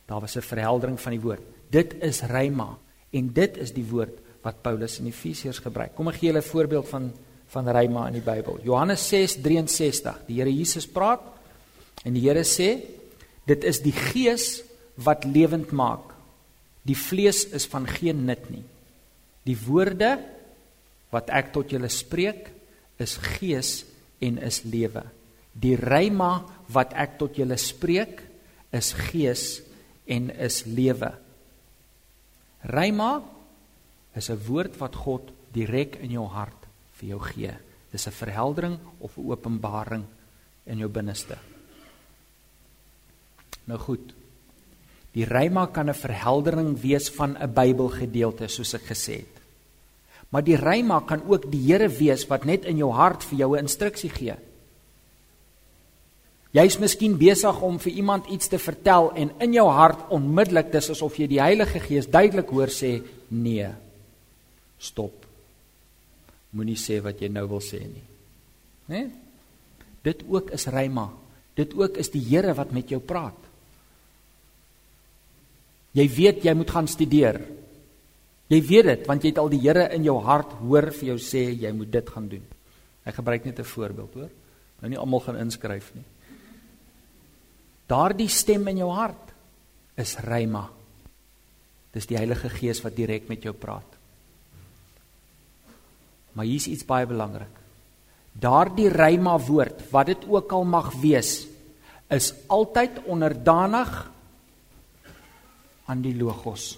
Daar 0.07 0.21
was 0.21 0.35
'n 0.35 0.41
verheldering 0.41 0.99
van 0.99 1.11
die 1.11 1.21
woord. 1.21 1.41
Dit 1.69 1.93
is 2.01 2.21
rema 2.21 2.77
en 3.11 3.33
dit 3.33 3.57
is 3.57 3.71
die 3.71 3.85
woord 3.89 4.19
wat 4.41 4.61
Paulus 4.61 4.99
in 4.99 5.07
Efesiërs 5.07 5.59
gebruik. 5.59 5.95
Kom 5.95 6.07
ek 6.07 6.15
gee 6.15 6.29
julle 6.29 6.39
'n 6.39 6.51
voorbeeld 6.51 6.87
van 6.87 7.13
van 7.53 7.69
rema 7.69 8.07
in 8.07 8.13
die 8.13 8.25
Bybel. 8.25 8.59
Johannes 8.63 9.07
6:63. 9.07 10.25
Die 10.27 10.39
Here 10.41 10.53
Jesus 10.53 10.87
praat 10.87 11.21
en 12.03 12.13
die 12.13 12.21
Here 12.21 12.43
sê 12.43 12.81
Dit 13.45 13.63
is 13.63 13.81
die 13.83 13.95
gees 13.95 14.61
wat 14.95 15.25
lewend 15.25 15.71
maak. 15.71 16.13
Die 16.83 16.97
vlees 16.97 17.45
is 17.55 17.65
van 17.71 17.87
geen 17.87 18.25
nut 18.27 18.49
nie. 18.51 18.63
Die 19.47 19.57
woorde 19.65 20.17
wat 21.13 21.29
ek 21.29 21.51
tot 21.55 21.71
julle 21.71 21.89
spreek 21.91 22.49
is 23.01 23.17
gees 23.37 23.83
en 24.23 24.39
is 24.39 24.63
lewe. 24.67 25.03
Die 25.53 25.75
rema 25.77 26.43
wat 26.73 26.95
ek 26.97 27.19
tot 27.19 27.37
julle 27.37 27.57
spreek 27.61 28.23
is 28.73 28.93
gees 29.11 29.61
en 30.09 30.31
is 30.31 30.63
lewe. 30.65 31.11
Rema 32.63 33.21
is 34.15 34.29
'n 34.29 34.39
woord 34.47 34.77
wat 34.79 34.95
God 34.95 35.31
direk 35.53 35.99
in 36.01 36.11
jou 36.11 36.27
hart 36.27 36.67
vir 36.93 37.09
jou 37.09 37.19
gee. 37.19 37.53
Dis 37.91 38.07
'n 38.07 38.11
verheldering 38.11 38.79
of 38.99 39.17
'n 39.17 39.31
openbaring 39.31 40.05
in 40.65 40.77
jou 40.77 40.89
binneste. 40.89 41.37
Nou 43.69 43.79
goed. 43.79 44.13
Die 45.13 45.25
Rema 45.25 45.65
kan 45.65 45.89
'n 45.89 45.93
verheldering 45.93 46.81
wees 46.81 47.09
van 47.09 47.37
'n 47.37 47.53
Bybelgedeelte 47.53 48.47
soos 48.47 48.73
ek 48.73 48.81
gesê 48.81 49.13
het. 49.13 49.35
Maar 50.29 50.43
die 50.43 50.55
Rema 50.55 50.99
kan 50.99 51.21
ook 51.27 51.51
die 51.51 51.61
Here 51.61 51.89
wees 51.89 52.27
wat 52.27 52.45
net 52.45 52.65
in 52.65 52.77
jou 52.77 52.91
hart 52.91 53.23
vir 53.23 53.37
jou 53.37 53.55
'n 53.55 53.59
instruksie 53.59 54.09
gee. 54.09 54.35
Jy's 56.53 56.77
miskien 56.77 57.17
besig 57.17 57.61
om 57.61 57.79
vir 57.79 57.91
iemand 57.91 58.27
iets 58.27 58.47
te 58.47 58.59
vertel 58.61 59.11
en 59.17 59.31
in 59.39 59.53
jou 59.53 59.69
hart 59.69 60.09
onmiddellik 60.09 60.71
dis 60.71 60.89
asof 60.89 61.17
jy 61.17 61.27
die 61.27 61.41
Heilige 61.41 61.79
Gees 61.79 62.07
duidelik 62.07 62.49
hoor 62.49 62.69
sê 62.69 63.01
nee. 63.27 63.69
Stop. 64.77 65.25
Moenie 66.51 66.77
sê 66.77 67.01
wat 67.01 67.19
jy 67.19 67.27
nou 67.27 67.47
wil 67.47 67.61
sê 67.61 67.79
nie. 67.79 68.05
Né? 68.85 68.97
Nee? 68.97 69.09
Dit 70.03 70.23
ook 70.27 70.51
is 70.51 70.65
Rema. 70.67 71.07
Dit 71.55 71.73
ook 71.73 71.97
is 71.97 72.09
die 72.11 72.21
Here 72.21 72.53
wat 72.53 72.71
met 72.71 72.89
jou 72.89 72.99
praat. 72.99 73.42
Jy 75.93 76.07
weet 76.09 76.45
jy 76.45 76.53
moet 76.57 76.71
gaan 76.73 76.87
studeer. 76.89 77.39
Jy 78.49 78.59
weet 78.67 78.85
dit 78.85 79.05
want 79.09 79.23
jy 79.23 79.31
het 79.33 79.41
al 79.41 79.51
die 79.53 79.61
Here 79.61 79.87
in 79.95 80.03
jou 80.03 80.17
hart 80.25 80.57
hoor 80.61 80.89
vir 80.91 81.13
jou 81.13 81.19
sê 81.21 81.45
jy 81.53 81.71
moet 81.71 81.91
dit 81.91 82.09
gaan 82.09 82.27
doen. 82.29 82.43
Ek 83.05 83.15
gebruik 83.15 83.45
net 83.45 83.59
'n 83.59 83.63
voorbeeld, 83.63 84.13
hoor. 84.13 84.29
Nou 84.81 84.89
nie 84.89 84.97
almal 84.97 85.19
gaan 85.19 85.37
inskryf 85.37 85.93
nie. 85.95 86.03
Daardie 87.87 88.29
stem 88.29 88.67
in 88.67 88.77
jou 88.77 88.91
hart 88.91 89.33
is 89.95 90.17
Rema. 90.17 90.69
Dis 91.93 92.05
die 92.05 92.17
Heilige 92.17 92.49
Gees 92.49 92.81
wat 92.81 92.95
direk 92.95 93.29
met 93.29 93.43
jou 93.43 93.53
praat. 93.53 93.97
Maar 96.33 96.45
hier's 96.45 96.67
iets 96.67 96.85
baie 96.85 97.05
belangrik. 97.05 97.61
Daardie 98.33 98.89
Rema 98.89 99.37
woord, 99.37 99.91
wat 99.91 100.05
dit 100.05 100.25
ook 100.27 100.51
al 100.51 100.63
mag 100.63 100.93
wees, 101.01 101.47
is 102.09 102.33
altyd 102.47 103.03
onderdanig 103.05 104.11
aan 105.85 106.01
die 106.01 106.15
Logos. 106.15 106.77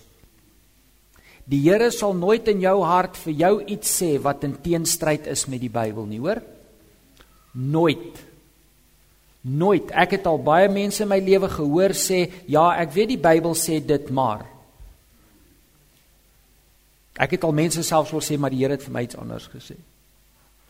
Die 1.46 1.62
Here 1.62 1.92
sal 1.94 2.16
nooit 2.18 2.48
in 2.50 2.64
jou 2.64 2.80
hart 2.84 3.18
vir 3.22 3.34
jou 3.34 3.54
iets 3.70 3.92
sê 4.02 4.16
wat 4.22 4.44
in 4.48 4.56
teenstryd 4.62 5.28
is 5.30 5.46
met 5.48 5.62
die 5.62 5.70
Bybel 5.70 6.08
nie, 6.10 6.20
hoor? 6.20 6.42
Nooit. 7.54 8.24
Nooit. 9.46 9.92
Ek 9.94 10.18
het 10.18 10.26
al 10.26 10.42
baie 10.42 10.70
mense 10.74 11.04
in 11.06 11.12
my 11.12 11.20
lewe 11.22 11.50
gehoor 11.50 11.94
sê, 11.94 12.32
"Ja, 12.48 12.72
ek 12.82 12.92
weet 12.94 13.10
die 13.10 13.22
Bybel 13.22 13.54
sê 13.54 13.80
dit, 13.86 14.10
maar." 14.10 14.46
Ek 17.18 17.32
het 17.32 17.44
al 17.44 17.52
mense 17.52 17.84
selfs 17.84 18.12
wil 18.12 18.22
sê, 18.22 18.38
"Maar 18.40 18.50
die 18.50 18.60
Here 18.60 18.74
het 18.74 18.84
vir 18.84 18.94
my 18.94 19.02
iets 19.02 19.16
anders 19.16 19.48
gesê." 19.48 19.76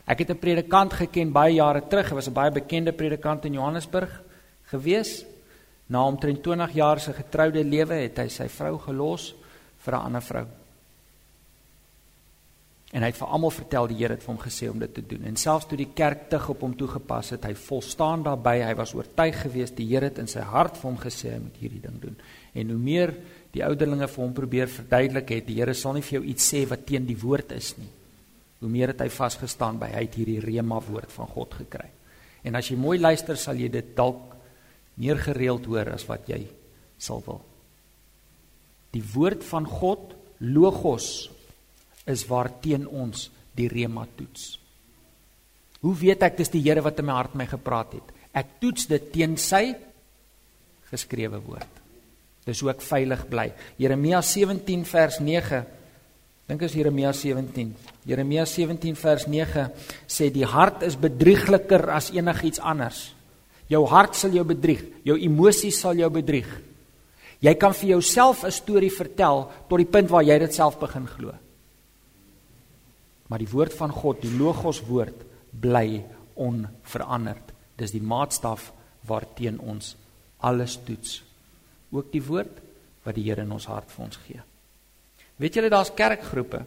Ek 0.05 0.19
het 0.19 0.29
'n 0.29 0.37
predikant 0.37 0.93
geken 0.93 1.31
baie 1.31 1.53
jare 1.53 1.81
terug, 1.87 2.09
hy 2.09 2.15
was 2.15 2.27
'n 2.27 2.33
baie 2.33 2.51
bekende 2.51 2.91
predikant 2.91 3.45
in 3.45 3.53
Johannesburg 3.53 4.21
gewees. 4.63 5.25
Na 5.87 6.05
omtrent 6.05 6.43
20 6.43 6.73
jaar 6.73 6.99
se 6.99 7.13
getroude 7.13 7.63
lewe 7.63 7.93
het 7.93 8.17
hy 8.17 8.29
sy 8.33 8.47
vrou 8.49 8.77
gelos 8.87 9.33
vir 9.85 9.93
'n 9.93 10.05
ander 10.05 10.21
vrou. 10.21 10.45
En 12.95 13.03
hy 13.03 13.09
het 13.09 13.17
vir 13.17 13.27
almal 13.27 13.51
vertel 13.51 13.87
die 13.87 13.97
Here 13.99 14.13
het 14.13 14.23
vir 14.23 14.33
hom 14.33 14.43
gesê 14.43 14.69
om 14.69 14.79
dit 14.79 14.93
te 14.93 15.01
doen. 15.01 15.23
En 15.27 15.35
selfs 15.35 15.67
toe 15.67 15.77
die 15.77 15.89
kerk 15.93 16.29
tug 16.29 16.49
op 16.49 16.61
hom 16.61 16.75
toegepas 16.77 17.33
het, 17.33 17.43
hy 17.43 17.51
volstaan 17.53 18.23
daarbey. 18.23 18.61
Hy 18.61 18.75
was 18.75 18.93
oortuig 18.93 19.41
geweest 19.41 19.75
die 19.75 19.87
Here 19.89 20.05
het 20.05 20.21
in 20.21 20.27
sy 20.31 20.39
hart 20.39 20.77
vir 20.77 20.91
hom 20.91 20.99
gesê 21.01 21.33
hy 21.33 21.39
moet 21.39 21.57
hierdie 21.59 21.81
ding 21.81 21.97
doen. 22.01 22.15
En 22.53 22.69
hoe 22.69 22.77
meer 22.77 23.13
die 23.51 23.65
ouderlinge 23.65 24.07
vir 24.07 24.23
hom 24.23 24.33
probeer 24.33 24.71
verduidelik 24.71 25.29
het, 25.29 25.47
die 25.47 25.59
Here 25.59 25.73
sal 25.73 25.93
nie 25.93 26.05
vir 26.05 26.19
jou 26.19 26.23
iets 26.31 26.53
sê 26.53 26.63
wat 26.69 26.85
teen 26.85 27.05
die 27.05 27.19
woord 27.19 27.51
is 27.51 27.73
nie. 27.77 27.89
Hoe 28.61 28.69
meer 28.69 28.93
het 28.93 29.01
hy 29.01 29.09
vasgestaan 29.09 29.79
by 29.81 29.91
hy 29.91 30.05
het 30.05 30.15
hierdie 30.15 30.39
rema 30.39 30.79
woord 30.79 31.11
van 31.11 31.27
God 31.27 31.59
gekry. 31.65 31.89
En 32.45 32.55
as 32.55 32.69
jy 32.69 32.77
mooi 32.79 32.99
luister, 32.99 33.35
sal 33.35 33.59
jy 33.59 33.67
dit 33.73 33.91
dalk 33.97 34.34
meer 35.01 35.19
gereeld 35.19 35.67
hoor 35.69 35.93
as 35.95 36.05
wat 36.07 36.27
jy 36.31 36.45
sal 36.97 37.23
wil. 37.25 37.41
Die 38.95 39.03
woord 39.13 39.43
van 39.43 39.67
God, 39.67 40.13
logos, 40.39 41.29
is 42.07 42.23
waarteen 42.29 42.85
ons 42.87 43.29
die 43.57 43.67
rema 43.71 44.05
toets. 44.15 44.55
Hoe 45.83 45.93
weet 45.99 46.23
ek 46.25 46.37
dis 46.39 46.53
die 46.53 46.63
Here 46.65 46.83
wat 46.85 46.99
in 47.01 47.09
my 47.09 47.17
hart 47.17 47.35
my 47.37 47.47
gepraat 47.49 47.97
het? 47.97 48.13
Ek 48.35 48.57
toets 48.61 48.87
dit 48.89 49.09
teen 49.13 49.35
sy 49.39 49.75
geskrewe 50.91 51.39
woord. 51.43 51.81
Dis 52.45 52.61
hoe 52.61 52.71
ek 52.75 52.83
veilig 52.85 53.25
bly. 53.29 53.49
Jeremia 53.81 54.21
17 54.21 54.85
vers 54.85 55.19
9. 55.23 55.63
Dink 56.45 56.65
as 56.67 56.75
Jeremia 56.77 57.09
17. 57.15 57.73
Jeremia 58.05 58.45
17 58.45 58.97
vers 59.01 59.25
9 59.29 59.65
sê 60.05 60.29
die 60.33 60.45
hart 60.45 60.85
is 60.85 60.97
bedriegliker 60.99 61.87
as 61.95 62.11
enigiets 62.13 62.61
anders. 62.61 63.14
Jou 63.67 63.85
hart 63.89 64.15
sal 64.15 64.33
jou 64.35 64.43
bedrieg, 64.45 64.83
jou 65.03 65.17
emosies 65.17 65.79
sal 65.81 65.97
jou 65.97 66.09
bedrieg. 66.13 66.49
Jy 67.41 67.53
kan 67.59 67.73
vir 67.73 67.89
jouself 67.89 68.43
'n 68.43 68.51
storie 68.51 68.91
vertel 68.91 69.51
tot 69.69 69.77
die 69.77 69.91
punt 69.91 70.09
waar 70.09 70.23
jy 70.23 70.39
dit 70.39 70.53
self 70.53 70.79
begin 70.79 71.07
glo. 71.07 71.33
Maar 73.27 73.39
die 73.39 73.51
woord 73.51 73.73
van 73.73 73.91
God, 73.91 74.21
die 74.21 74.37
logos 74.37 74.81
woord 74.81 75.25
bly 75.51 76.03
onveranderd. 76.35 77.53
Dis 77.77 77.91
die 77.91 78.01
maatstaf 78.01 78.71
waarteen 79.07 79.59
ons 79.59 79.95
alles 80.39 80.77
toets. 80.85 81.23
Ook 81.91 82.11
die 82.11 82.23
woord 82.23 82.61
wat 83.03 83.15
die 83.15 83.23
Here 83.23 83.41
in 83.41 83.51
ons 83.51 83.65
hart 83.65 83.91
vir 83.91 84.05
ons 84.05 84.17
gee. 84.27 84.41
Weet 85.37 85.53
julle 85.53 85.69
daar's 85.69 85.93
kerkgroepe. 85.93 86.65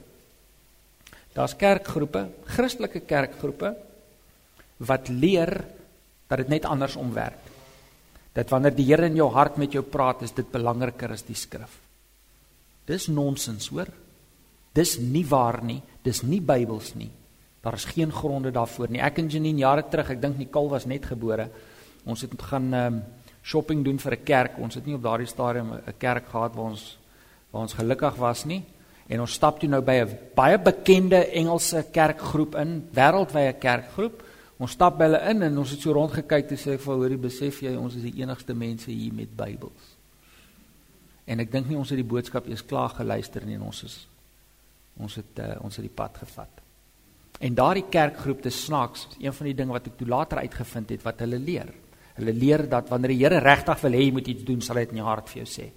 Daar's 1.35 1.57
kerkgroepe, 1.57 2.29
Christelike 2.45 3.01
kerkgroepe 3.01 3.77
wat 4.79 5.09
leer 5.09 5.65
dat 6.29 6.39
dit 6.39 6.49
net 6.49 6.65
andersom 6.65 7.13
werk. 7.13 7.45
Dat 8.33 8.51
wanneer 8.51 8.75
die 8.77 8.87
Here 8.87 9.07
in 9.07 9.17
jou 9.17 9.31
hart 9.33 9.57
met 9.57 9.73
jou 9.73 9.83
praat, 9.83 10.23
is 10.23 10.33
dit 10.33 10.51
belangriker 10.51 11.11
as 11.11 11.25
die 11.27 11.35
skrif. 11.35 11.81
Dis 12.87 13.09
nonsens, 13.09 13.69
hoor. 13.69 13.89
Dis 14.73 14.99
nie 14.99 15.25
waar 15.27 15.63
nie, 15.65 15.81
dis 16.05 16.23
nie 16.23 16.41
Bybels 16.41 16.95
nie. 16.95 17.11
Daar 17.65 17.75
is 17.75 17.85
geen 17.85 18.13
gronde 18.13 18.53
daarvoor 18.55 18.93
nie. 18.93 19.01
Ek 19.03 19.19
en 19.19 19.29
Janine 19.29 19.65
jare 19.65 19.83
terug, 19.91 20.13
ek 20.15 20.23
dink 20.23 20.39
Nicole 20.39 20.71
was 20.77 20.87
net 20.87 21.09
gebore. 21.11 21.49
Ons 22.07 22.23
het 22.25 22.37
gaan 22.51 22.73
ehm 22.73 22.99
um, 22.99 23.03
shopping 23.49 23.85
doen 23.85 23.99
vir 23.99 24.13
'n 24.13 24.25
kerk. 24.25 24.59
Ons 24.59 24.75
het 24.75 24.87
nie 24.87 24.95
op 24.95 25.03
daardie 25.03 25.27
stadium 25.27 25.73
'n 25.73 25.95
kerk 25.99 26.29
gehad 26.29 26.55
waar 26.55 26.71
ons 26.71 26.99
waar 27.51 27.63
ons 27.63 27.73
gelukkig 27.73 28.17
was 28.17 28.45
nie. 28.45 28.63
En 29.09 29.21
ons 29.21 29.33
stap 29.33 29.59
toe 29.61 29.69
nou 29.69 29.81
by 29.81 30.05
'n 30.05 30.19
baie 30.35 30.59
bekende 30.59 31.31
Engelse 31.33 31.87
kerkgroep 31.93 32.55
in, 32.55 32.89
wêreldwye 32.93 33.53
kerkgroep. 33.59 34.23
Ons 34.59 34.75
stap 34.75 34.97
by 34.99 35.07
hulle 35.07 35.21
in 35.31 35.47
en 35.47 35.59
ons 35.63 35.71
het 35.71 35.83
so 35.85 35.95
rondgekyk 35.95 36.51
en 36.51 36.59
sê 36.59 36.75
ek 36.75 36.83
vir 36.83 36.99
hoorie 36.99 37.21
besef 37.23 37.61
jy 37.63 37.77
ons 37.79 37.95
is 37.95 38.03
die 38.09 38.17
enigste 38.25 38.57
mense 38.59 38.91
hier 38.91 39.15
met 39.15 39.31
Bybels. 39.39 39.95
En 41.31 41.45
ek 41.45 41.53
dink 41.53 41.69
nie 41.69 41.79
ons 41.79 41.91
het 41.93 42.01
die 42.01 42.09
boodskap 42.09 42.49
eers 42.49 42.65
klaar 42.67 42.91
geluister 42.97 43.45
nie 43.47 43.59
en 43.59 43.69
ons 43.69 43.85
is 43.87 43.99
ons 44.99 45.15
het 45.15 45.43
uh, 45.45 45.53
ons 45.63 45.77
het 45.79 45.85
die 45.87 45.95
pad 45.95 46.17
gevat. 46.19 46.65
En 47.39 47.55
daardie 47.55 47.85
kerkgroep 47.87 48.41
te 48.43 48.51
snaaks, 48.51 49.05
een 49.23 49.35
van 49.37 49.47
die 49.47 49.55
dinge 49.55 49.77
wat 49.77 49.87
ek 49.87 49.99
toe 50.01 50.09
later 50.11 50.41
uitgevind 50.43 50.91
het 50.97 51.05
wat 51.07 51.23
hulle 51.23 51.39
leer. 51.39 51.71
Hulle 52.17 52.35
leer 52.35 52.65
dat 52.67 52.91
wanneer 52.91 53.15
die 53.15 53.21
Here 53.21 53.39
regtig 53.45 53.85
wil 53.85 53.95
hê 53.95 54.03
jy 54.09 54.15
moet 54.17 54.31
iets 54.33 54.47
doen, 54.49 54.65
sal 54.65 54.81
hy 54.81 54.89
dit 54.89 54.97
in 54.97 55.05
jou 55.05 55.07
hart 55.07 55.31
vir 55.31 55.45
jou 55.45 55.49
sê. 55.53 55.69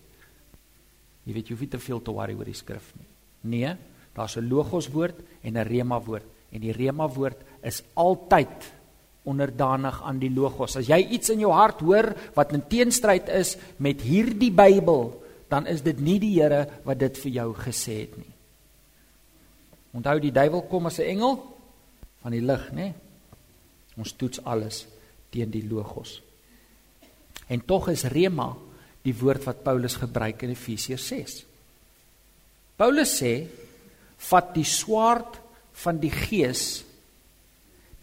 Jy 1.27 1.35
weet 1.35 1.51
jy 1.51 1.53
hoef 1.53 1.61
nie 1.67 1.73
te 1.75 1.81
veel 1.85 2.01
te 2.01 2.15
worry 2.17 2.33
oor 2.33 2.49
die 2.49 2.57
skrif 2.57 2.87
nie. 2.97 3.05
Nee, 3.53 3.75
daar's 4.15 4.37
'n 4.37 4.49
logos 4.49 4.89
woord 4.89 5.21
en 5.43 5.57
'n 5.57 5.67
rema 5.67 5.99
woord 6.01 6.25
en 6.51 6.61
die 6.61 6.73
rema 6.73 7.07
woord 7.07 7.37
is 7.63 7.81
altyd 7.93 8.69
onderdanig 9.29 10.01
aan 10.01 10.19
die 10.21 10.31
logos. 10.33 10.77
As 10.79 10.89
jy 10.89 10.97
iets 11.13 11.29
in 11.33 11.43
jou 11.43 11.51
hart 11.53 11.83
hoor 11.85 12.09
wat 12.35 12.53
in 12.57 12.63
teenstryd 12.69 13.29
is 13.29 13.55
met 13.77 14.01
hierdie 14.01 14.51
Bybel, 14.53 15.11
dan 15.51 15.67
is 15.69 15.83
dit 15.85 15.99
nie 15.99 16.17
die 16.21 16.33
Here 16.39 16.65
wat 16.87 17.01
dit 17.01 17.17
vir 17.25 17.31
jou 17.41 17.49
gesê 17.59 18.01
het 18.05 18.17
nie. 18.17 18.33
Onthou 19.91 20.17
die 20.23 20.31
duiwel 20.31 20.63
kom 20.71 20.87
as 20.87 20.99
'n 20.99 21.09
engel 21.17 21.35
van 22.23 22.31
die 22.31 22.41
lig, 22.41 22.71
né? 22.71 22.93
Ons 23.97 24.13
toets 24.13 24.43
alles 24.45 24.87
teen 25.29 25.51
die 25.51 25.67
logos. 25.67 26.21
En 27.47 27.65
tog 27.65 27.89
is 27.89 28.03
rema 28.03 28.55
die 29.03 29.13
woord 29.13 29.43
wat 29.43 29.63
Paulus 29.63 29.95
gebruik 29.95 30.43
in 30.43 30.49
Efesiërs 30.49 31.07
6. 31.07 31.45
Paulus 32.77 33.21
sê: 33.21 33.47
"Vat 34.17 34.53
die 34.53 34.63
swaard 34.63 35.39
van 35.71 35.99
die 35.99 36.11
gees 36.11 36.83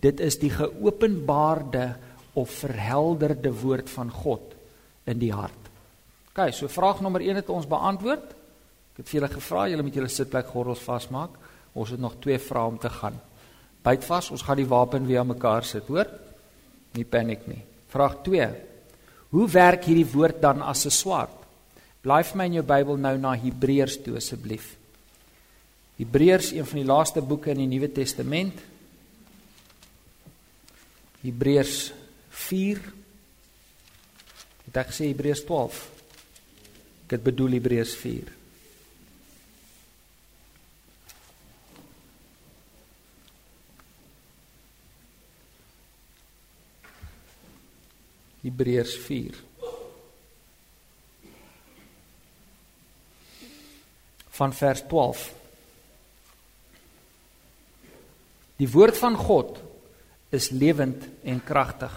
Dit 0.00 0.20
is 0.20 0.38
die 0.38 0.50
geopenbaarde 0.50 1.96
of 2.38 2.50
verhelderde 2.62 3.52
woord 3.60 3.90
van 3.90 4.10
God 4.14 4.54
in 5.10 5.18
die 5.18 5.32
hart. 5.34 5.70
OK, 6.30 6.52
so 6.54 6.70
vraag 6.70 7.00
nommer 7.02 7.24
1 7.24 7.40
het 7.42 7.50
ons 7.50 7.66
beantwoord. 7.66 8.34
Ek 8.94 9.02
het 9.02 9.10
vir 9.10 9.20
julle 9.20 9.32
gevra, 9.32 9.64
julle 9.70 9.86
moet 9.86 9.98
julle 9.98 10.12
sitplek 10.12 10.52
gordels 10.52 10.84
vasmaak. 10.84 11.34
Ons 11.78 11.94
het 11.94 12.02
nog 12.02 12.18
twee 12.22 12.38
vrae 12.38 12.70
om 12.70 12.78
te 12.78 12.90
gaan. 12.90 13.18
Byt 13.82 14.06
vas, 14.06 14.30
ons 14.34 14.42
gaan 14.42 14.58
die 14.58 14.68
wapen 14.68 15.06
weer 15.06 15.22
aan 15.22 15.32
mekaar 15.32 15.66
sit, 15.66 15.86
hoor? 15.90 16.08
Nie 16.94 17.06
paniek 17.06 17.46
nie. 17.50 17.60
Vraag 17.90 18.20
2. 18.26 18.48
Hoe 19.34 19.48
werk 19.50 19.84
hierdie 19.88 20.08
woord 20.08 20.40
dan 20.42 20.62
as 20.62 20.86
'n 20.86 20.90
swaard? 20.90 21.34
Blaai 22.02 22.24
vir 22.24 22.36
my 22.36 22.44
in 22.44 22.52
jou 22.52 22.62
Bybel 22.62 22.96
nou 22.96 23.16
na 23.18 23.34
Hebreërs 23.34 24.02
toe 24.02 24.16
asseblief. 24.16 24.76
Hebreërs, 25.98 26.52
een 26.52 26.66
van 26.66 26.78
die 26.78 26.86
laaste 26.86 27.20
boeke 27.20 27.50
in 27.50 27.58
die 27.58 27.66
Nuwe 27.66 27.92
Testament. 27.92 28.54
Hebreërs 31.22 31.92
4 32.30 32.80
Het 34.68 34.76
ek 34.76 34.90
gesê 34.92 35.06
Hebreërs 35.08 35.46
12? 35.48 35.76
Ek 37.06 37.14
het 37.16 37.22
bedoel 37.24 37.56
Hebreërs 37.56 37.94
4. 37.96 38.34
Hebreërs 48.44 48.92
4 49.06 49.40
van 54.38 54.52
vers 54.54 54.84
12 54.86 55.24
Die 58.60 58.68
woord 58.70 58.98
van 58.98 59.16
God 59.16 59.58
is 60.30 60.50
lewend 60.50 61.08
en 61.24 61.44
kragtig. 61.44 61.92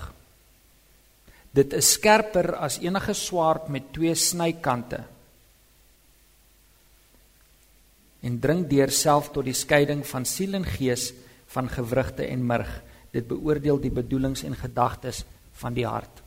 Dit 1.51 1.73
is 1.73 1.91
skerper 1.91 2.55
as 2.55 2.79
enige 2.79 3.13
swaard 3.13 3.67
met 3.67 3.91
twee 3.93 4.15
snykante. 4.15 5.03
en 8.21 8.37
dring 8.39 8.65
deur 8.69 8.91
self 8.93 9.31
tot 9.33 9.47
die 9.47 9.57
skeiding 9.57 10.03
van 10.05 10.25
siel 10.29 10.53
en 10.57 10.65
gees 10.77 11.09
van 11.51 11.69
gewrigte 11.69 12.27
en 12.29 12.45
murg 12.45 12.69
dit 13.11 13.25
beoordeel 13.27 13.81
die 13.81 13.91
bedoelings 13.91 14.45
en 14.47 14.55
gedagtes 14.55 15.25
van 15.59 15.73
die 15.75 15.87
hart. 15.87 16.21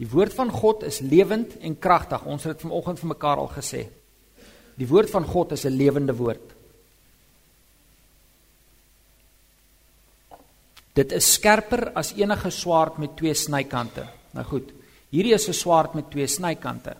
Die 0.00 0.08
woord 0.10 0.34
van 0.36 0.50
God 0.52 0.82
is 0.84 0.98
lewend 1.00 1.54
en 1.64 1.76
kragtig. 1.78 2.24
Ons 2.26 2.44
het 2.44 2.56
dit 2.56 2.64
vanoggend 2.66 2.98
vir 3.00 3.12
mekaar 3.12 3.40
al 3.40 3.52
gesê. 3.52 3.86
Die 4.76 4.88
woord 4.88 5.12
van 5.12 5.24
God 5.24 5.52
is 5.52 5.64
'n 5.64 5.76
lewende 5.76 6.16
woord 6.16 6.55
dit 10.96 11.12
is 11.12 11.32
skerper 11.38 11.92
as 11.94 12.14
enige 12.16 12.50
swaard 12.50 12.98
met 12.98 13.16
twee 13.16 13.34
snykante 13.34 14.06
nou 14.32 14.44
goed 14.44 14.72
hierdie 15.10 15.34
is 15.34 15.48
'n 15.48 15.52
swaard 15.52 15.94
met 15.94 16.10
twee 16.10 16.26
snykante 16.26 16.96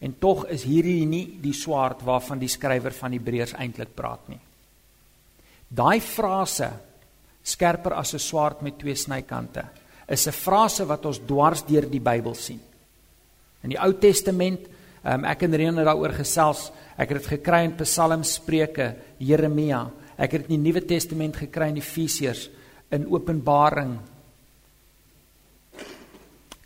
En 0.00 0.14
tog 0.18 0.46
is 0.48 0.64
hierdie 0.64 1.04
nie 1.04 1.26
die 1.42 1.54
swaard 1.56 2.00
waarvan 2.08 2.40
die 2.40 2.48
skrywer 2.48 2.94
van 2.96 3.12
Hebreërs 3.12 3.52
eintlik 3.60 3.92
praat 3.96 4.30
nie. 4.32 4.40
Daai 5.68 6.00
frase 6.00 6.70
skerper 7.44 7.94
as 8.00 8.14
'n 8.14 8.18
swaard 8.18 8.62
met 8.62 8.78
twee 8.78 8.96
snykante 8.96 9.64
is 10.08 10.26
'n 10.26 10.32
frase 10.32 10.86
wat 10.86 11.04
ons 11.06 11.20
dwars 11.26 11.62
deur 11.62 11.88
die 11.88 12.00
Bybel 12.00 12.34
sien. 12.34 12.60
In 13.62 13.70
die 13.70 13.78
Ou 13.78 13.92
Testament, 13.92 14.60
um, 15.04 15.24
ek 15.24 15.42
en 15.42 15.52
het 15.52 15.84
daaroor 15.84 16.12
gesels, 16.12 16.72
ek 16.96 17.08
het 17.10 17.18
dit 17.22 17.26
gekry 17.26 17.64
in 17.64 17.76
Psalms, 17.76 18.34
Spreuke, 18.34 18.96
Jeremia. 19.18 19.90
Ek 20.16 20.32
het 20.32 20.42
dit 20.42 20.50
in 20.50 20.62
die 20.62 20.72
Nuwe 20.72 20.84
Testament 20.84 21.36
gekry 21.36 21.68
in 21.68 21.76
Efesiërs, 21.76 22.50
in 22.90 23.06
Openbaring. 23.06 23.98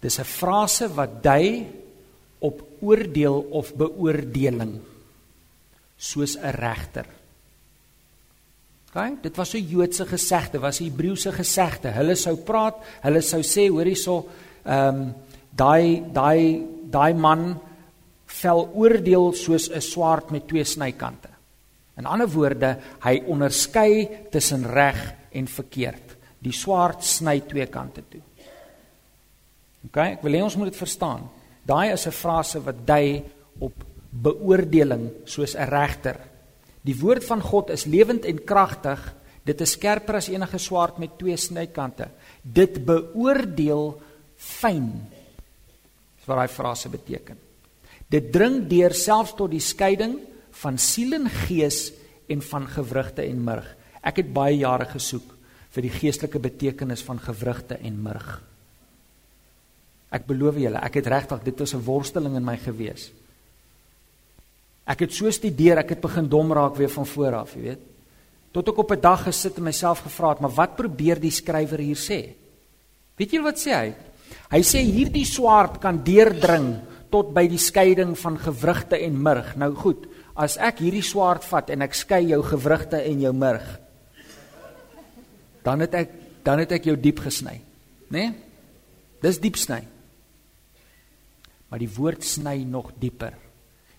Dis 0.01 0.19
'n 0.19 0.25
frase 0.25 0.89
wat 0.95 1.23
dui 1.23 1.67
op 2.39 2.61
oordeel 2.81 3.41
of 3.51 3.75
beoordeling 3.75 4.81
soos 5.97 6.37
'n 6.37 6.51
regter. 6.51 7.07
OK, 8.95 9.23
dit 9.23 9.37
was 9.37 9.55
'n 9.55 9.69
Joodse 9.69 10.07
gesegde, 10.07 10.59
was 10.59 10.81
'n 10.81 10.85
Hebreëse 10.85 11.33
gesegde. 11.33 11.89
Hulle 11.89 12.15
sou 12.15 12.37
praat, 12.37 12.77
hulle 13.03 13.21
sou 13.21 13.43
sê, 13.43 13.69
hoor 13.69 13.85
hierso, 13.85 14.29
ehm 14.65 14.89
um, 14.89 15.15
daai 15.51 16.03
daai 16.13 16.67
daai 16.91 17.15
man 17.15 17.61
vel 18.27 18.71
oordeel 18.75 19.33
soos 19.33 19.71
'n 19.71 19.81
swaard 19.81 20.31
met 20.31 20.49
twee 20.49 20.65
snykante. 20.65 21.29
In 21.97 22.07
ander 22.07 22.29
woorde, 22.29 22.79
hy 23.01 23.23
onderskei 23.27 24.09
tussen 24.31 24.67
reg 24.67 25.15
en 25.31 25.47
verkeerd. 25.47 26.14
Die 26.45 26.53
swaard 26.53 27.05
sny 27.07 27.41
twee 27.49 27.67
kante 27.73 28.05
toe. 28.11 28.21
OK, 29.89 29.99
ek 29.99 30.23
wil 30.25 30.37
hê 30.37 30.45
ons 30.45 30.57
moet 30.61 30.71
dit 30.73 30.81
verstaan. 30.81 31.27
Daai 31.65 31.93
is 31.93 32.07
'n 32.07 32.13
frase 32.13 32.61
wat 32.61 32.87
dui 32.87 33.25
op 33.61 33.73
beoordeling 34.11 35.11
soos 35.25 35.55
'n 35.57 35.69
regter. 35.69 36.21
Die 36.83 36.97
woord 37.01 37.25
van 37.25 37.41
God 37.41 37.71
is 37.71 37.85
lewend 37.85 38.25
en 38.25 38.45
kragtig. 38.45 39.01
Dit 39.45 39.61
is 39.61 39.73
skerper 39.73 40.17
as 40.17 40.29
enige 40.29 40.59
swaard 40.59 40.99
met 40.99 41.19
twee 41.19 41.37
snykante. 41.37 42.09
Dit 42.43 42.85
beoordeel 42.85 44.01
fyn. 44.37 45.09
Dis 46.17 46.27
wat 46.27 46.37
daai 46.37 46.49
frase 46.49 46.89
beteken. 46.89 47.39
Dit 48.09 48.33
dring 48.33 48.69
deur 48.69 48.95
selfs 48.95 49.35
tot 49.35 49.51
die 49.51 49.61
skeiding 49.61 50.19
van 50.51 50.79
siel 50.79 51.13
en 51.13 51.29
gees 51.29 51.93
en 52.29 52.43
van 52.43 52.69
gewrigte 52.69 53.23
en 53.23 53.45
murg. 53.45 53.77
Ek 54.03 54.17
het 54.17 54.33
baie 54.33 54.57
jare 54.57 54.85
gesoek 54.85 55.34
vir 55.75 55.89
die 55.89 55.95
geestelike 55.95 56.39
betekenis 56.39 57.03
van 57.03 57.19
gewrigte 57.19 57.79
en 57.83 58.03
murg. 58.03 58.29
Ek 60.15 60.27
beloof 60.29 60.61
julle, 60.63 60.79
ek 60.79 61.01
het 61.01 61.11
regtig 61.11 61.43
dit 61.43 61.61
was 61.61 61.75
'n 61.75 61.85
worsteling 61.85 62.37
in 62.37 62.45
my 62.45 62.57
gewees. 62.57 63.11
Ek 64.87 65.01
het 65.01 65.13
so 65.13 65.31
studeer, 65.31 65.79
ek 65.79 65.97
het 65.97 66.01
begin 66.01 66.29
dom 66.29 66.53
raak 66.53 66.77
weer 66.77 66.91
van 66.91 67.07
voor 67.07 67.35
af, 67.35 67.55
jy 67.55 67.63
weet. 67.63 67.81
Tot 68.53 68.69
ek 68.69 68.79
op 68.79 68.91
'n 68.93 69.01
dag 69.01 69.25
gesit 69.25 69.57
en 69.57 69.65
myself 69.65 70.01
gevra 70.01 70.29
het, 70.29 70.41
maar 70.41 70.55
wat 70.55 70.77
probeer 70.77 71.21
die 71.21 71.31
skrywer 71.31 71.79
hier 71.79 71.97
sê? 71.97 72.35
Weet 73.17 73.31
julle 73.31 73.45
wat 73.45 73.59
sê 73.59 73.73
hy? 73.73 73.95
Hy 74.51 74.63
sê 74.63 74.79
hierdie 74.79 75.25
swaard 75.25 75.81
kan 75.81 76.05
deurdring 76.05 76.81
tot 77.11 77.35
by 77.35 77.47
die 77.47 77.59
skeiding 77.59 78.19
van 78.19 78.39
gewrigte 78.39 78.99
en 78.99 79.23
murg. 79.23 79.57
Nou 79.57 79.75
goed, 79.75 80.07
as 80.35 80.57
ek 80.57 80.79
hierdie 80.79 81.03
swaard 81.03 81.45
vat 81.45 81.71
en 81.71 81.83
ek 81.83 81.95
skei 81.95 82.29
jou 82.29 82.43
gewrigte 82.43 82.97
en 82.97 83.21
jou 83.21 83.33
murg, 83.33 83.81
dan 85.65 85.81
het 85.81 85.95
ek 85.95 86.11
dan 86.45 86.61
het 86.61 86.73
ek 86.77 86.85
jou 86.85 86.97
diep 87.01 87.23
gesny, 87.25 87.61
né? 88.11 88.19
Nee? 88.19 88.33
Dis 89.25 89.41
diep 89.41 89.57
sny 89.57 89.81
maar 91.75 91.83
die 91.83 91.91
woord 91.91 92.23
sny 92.23 92.61
nog 92.71 92.93
dieper. 93.03 93.35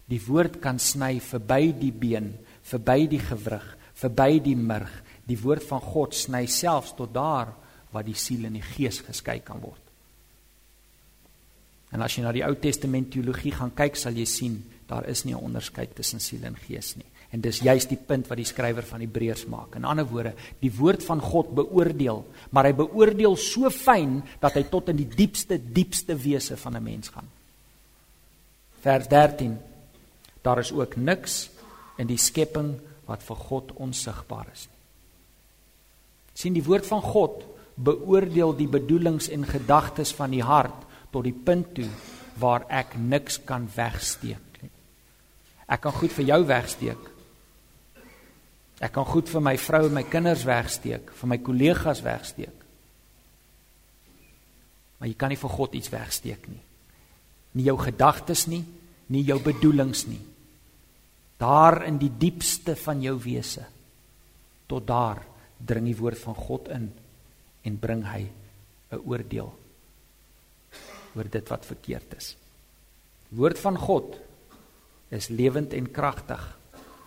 Die 0.07 0.21
woord 0.23 0.61
kan 0.63 0.77
sny 0.79 1.17
verby 1.19 1.73
die 1.75 1.91
been, 1.91 2.29
verby 2.63 3.01
die 3.11 3.19
gewrig, 3.19 3.65
verby 3.99 4.37
die 4.45 4.55
murg. 4.55 4.93
Die 5.27 5.35
woord 5.41 5.65
van 5.67 5.81
God 5.83 6.15
sny 6.15 6.45
selfs 6.47 6.93
tot 6.95 7.11
daar 7.11 7.51
waar 7.91 8.05
die 8.07 8.15
siel 8.15 8.45
en 8.47 8.55
die 8.55 8.63
gees 8.63 9.01
geskei 9.03 9.41
kan 9.43 9.59
word. 9.59 9.81
En 11.91 11.99
as 12.05 12.15
jy 12.15 12.23
na 12.23 12.31
die 12.31 12.45
Ou 12.47 12.53
Testament 12.63 13.11
teologie 13.11 13.51
gaan 13.57 13.75
kyk, 13.75 13.99
sal 13.99 14.15
jy 14.15 14.23
sien 14.23 14.55
daar 14.87 15.03
is 15.11 15.25
nie 15.25 15.35
'n 15.35 15.43
onderskeid 15.43 15.95
tussen 15.95 16.21
siel 16.23 16.45
en 16.47 16.55
gees 16.55 16.95
nie. 16.95 17.11
En 17.35 17.41
dis 17.43 17.57
juist 17.59 17.89
die 17.91 17.99
punt 17.99 18.29
wat 18.31 18.39
die 18.39 18.47
skrywer 18.47 18.85
van 18.87 19.01
Hebreërs 19.03 19.43
maak. 19.51 19.75
In 19.75 19.83
ander 19.83 20.07
woorde, 20.07 20.31
die 20.61 20.71
woord 20.71 21.03
van 21.03 21.19
God 21.19 21.49
beoordeel, 21.57 22.21
maar 22.55 22.69
hy 22.69 22.75
beoordeel 22.77 23.35
so 23.39 23.67
fyn 23.73 24.21
dat 24.39 24.55
hy 24.55 24.63
tot 24.71 24.93
in 24.93 25.01
die 25.01 25.09
diepste 25.09 25.57
diepste 25.59 26.15
wese 26.15 26.55
van 26.55 26.77
'n 26.77 26.83
mens 26.83 27.11
gaan. 27.11 27.27
Vers 28.79 29.07
13 29.07 29.57
daar 30.41 30.59
is 30.59 30.71
ook 30.71 30.95
niks 30.95 31.49
in 31.97 32.07
die 32.07 32.17
skepping 32.17 32.79
wat 33.05 33.23
vir 33.23 33.35
God 33.35 33.71
onsigbaar 33.71 34.45
is 34.53 34.67
nie. 34.69 34.79
Sien 36.33 36.53
die 36.53 36.63
woord 36.63 36.85
van 36.85 37.01
God 37.01 37.43
beoordeel 37.75 38.55
die 38.55 38.67
bedoelings 38.67 39.29
en 39.29 39.45
gedagtes 39.45 40.13
van 40.13 40.31
die 40.31 40.43
hart 40.43 40.85
tot 41.11 41.23
die 41.23 41.33
punt 41.33 41.73
toe 41.75 41.89
waar 42.37 42.65
ek 42.69 42.95
niks 42.95 43.39
kan 43.43 43.67
wegsteek 43.75 44.61
nie. 44.61 44.71
Ek 45.67 45.81
kan 45.81 45.91
goed 45.91 46.11
vir 46.11 46.25
jou 46.25 46.45
wegsteek 46.45 47.14
ek 48.79 48.91
kan 48.91 49.05
goed 49.05 49.29
vir 49.29 49.41
my 49.41 49.57
vrou 49.57 49.85
en 49.87 49.93
my 49.93 50.03
kinders 50.03 50.45
wegsteek 50.45 51.11
vir 51.15 51.27
my 51.27 51.37
kollegas 51.37 52.03
wegsteek 52.03 52.63
maar 54.99 55.07
jy 55.09 55.15
kan 55.19 55.29
nie 55.29 55.39
vir 55.39 55.49
God 55.49 55.75
iets 55.75 55.91
wegsteek 55.91 56.47
nie 56.47 56.63
nie 57.55 57.69
jou 57.69 57.77
gedagtes 57.79 58.45
nie, 58.51 58.63
nie 59.11 59.23
jou 59.25 59.37
bedoelings 59.43 60.05
nie. 60.09 60.21
Daar 61.39 61.83
in 61.87 61.99
die 61.99 62.11
diepste 62.11 62.75
van 62.79 63.01
jou 63.03 63.15
wese 63.23 63.65
tot 64.69 64.87
daar 64.87 65.21
dring 65.65 65.87
die 65.87 65.97
woord 65.97 66.19
van 66.19 66.35
God 66.35 66.69
in 66.73 66.89
en 67.65 67.77
bring 67.79 68.03
hy 68.03 68.27
'n 68.91 69.01
oordeel 69.05 69.51
oor 71.15 71.27
dit 71.31 71.49
wat 71.49 71.65
verkeerd 71.65 72.17
is. 72.17 72.35
Woord 73.29 73.59
van 73.59 73.77
God 73.77 74.17
is 75.09 75.29
lewend 75.29 75.73
en 75.73 75.91
kragtig. 75.91 76.57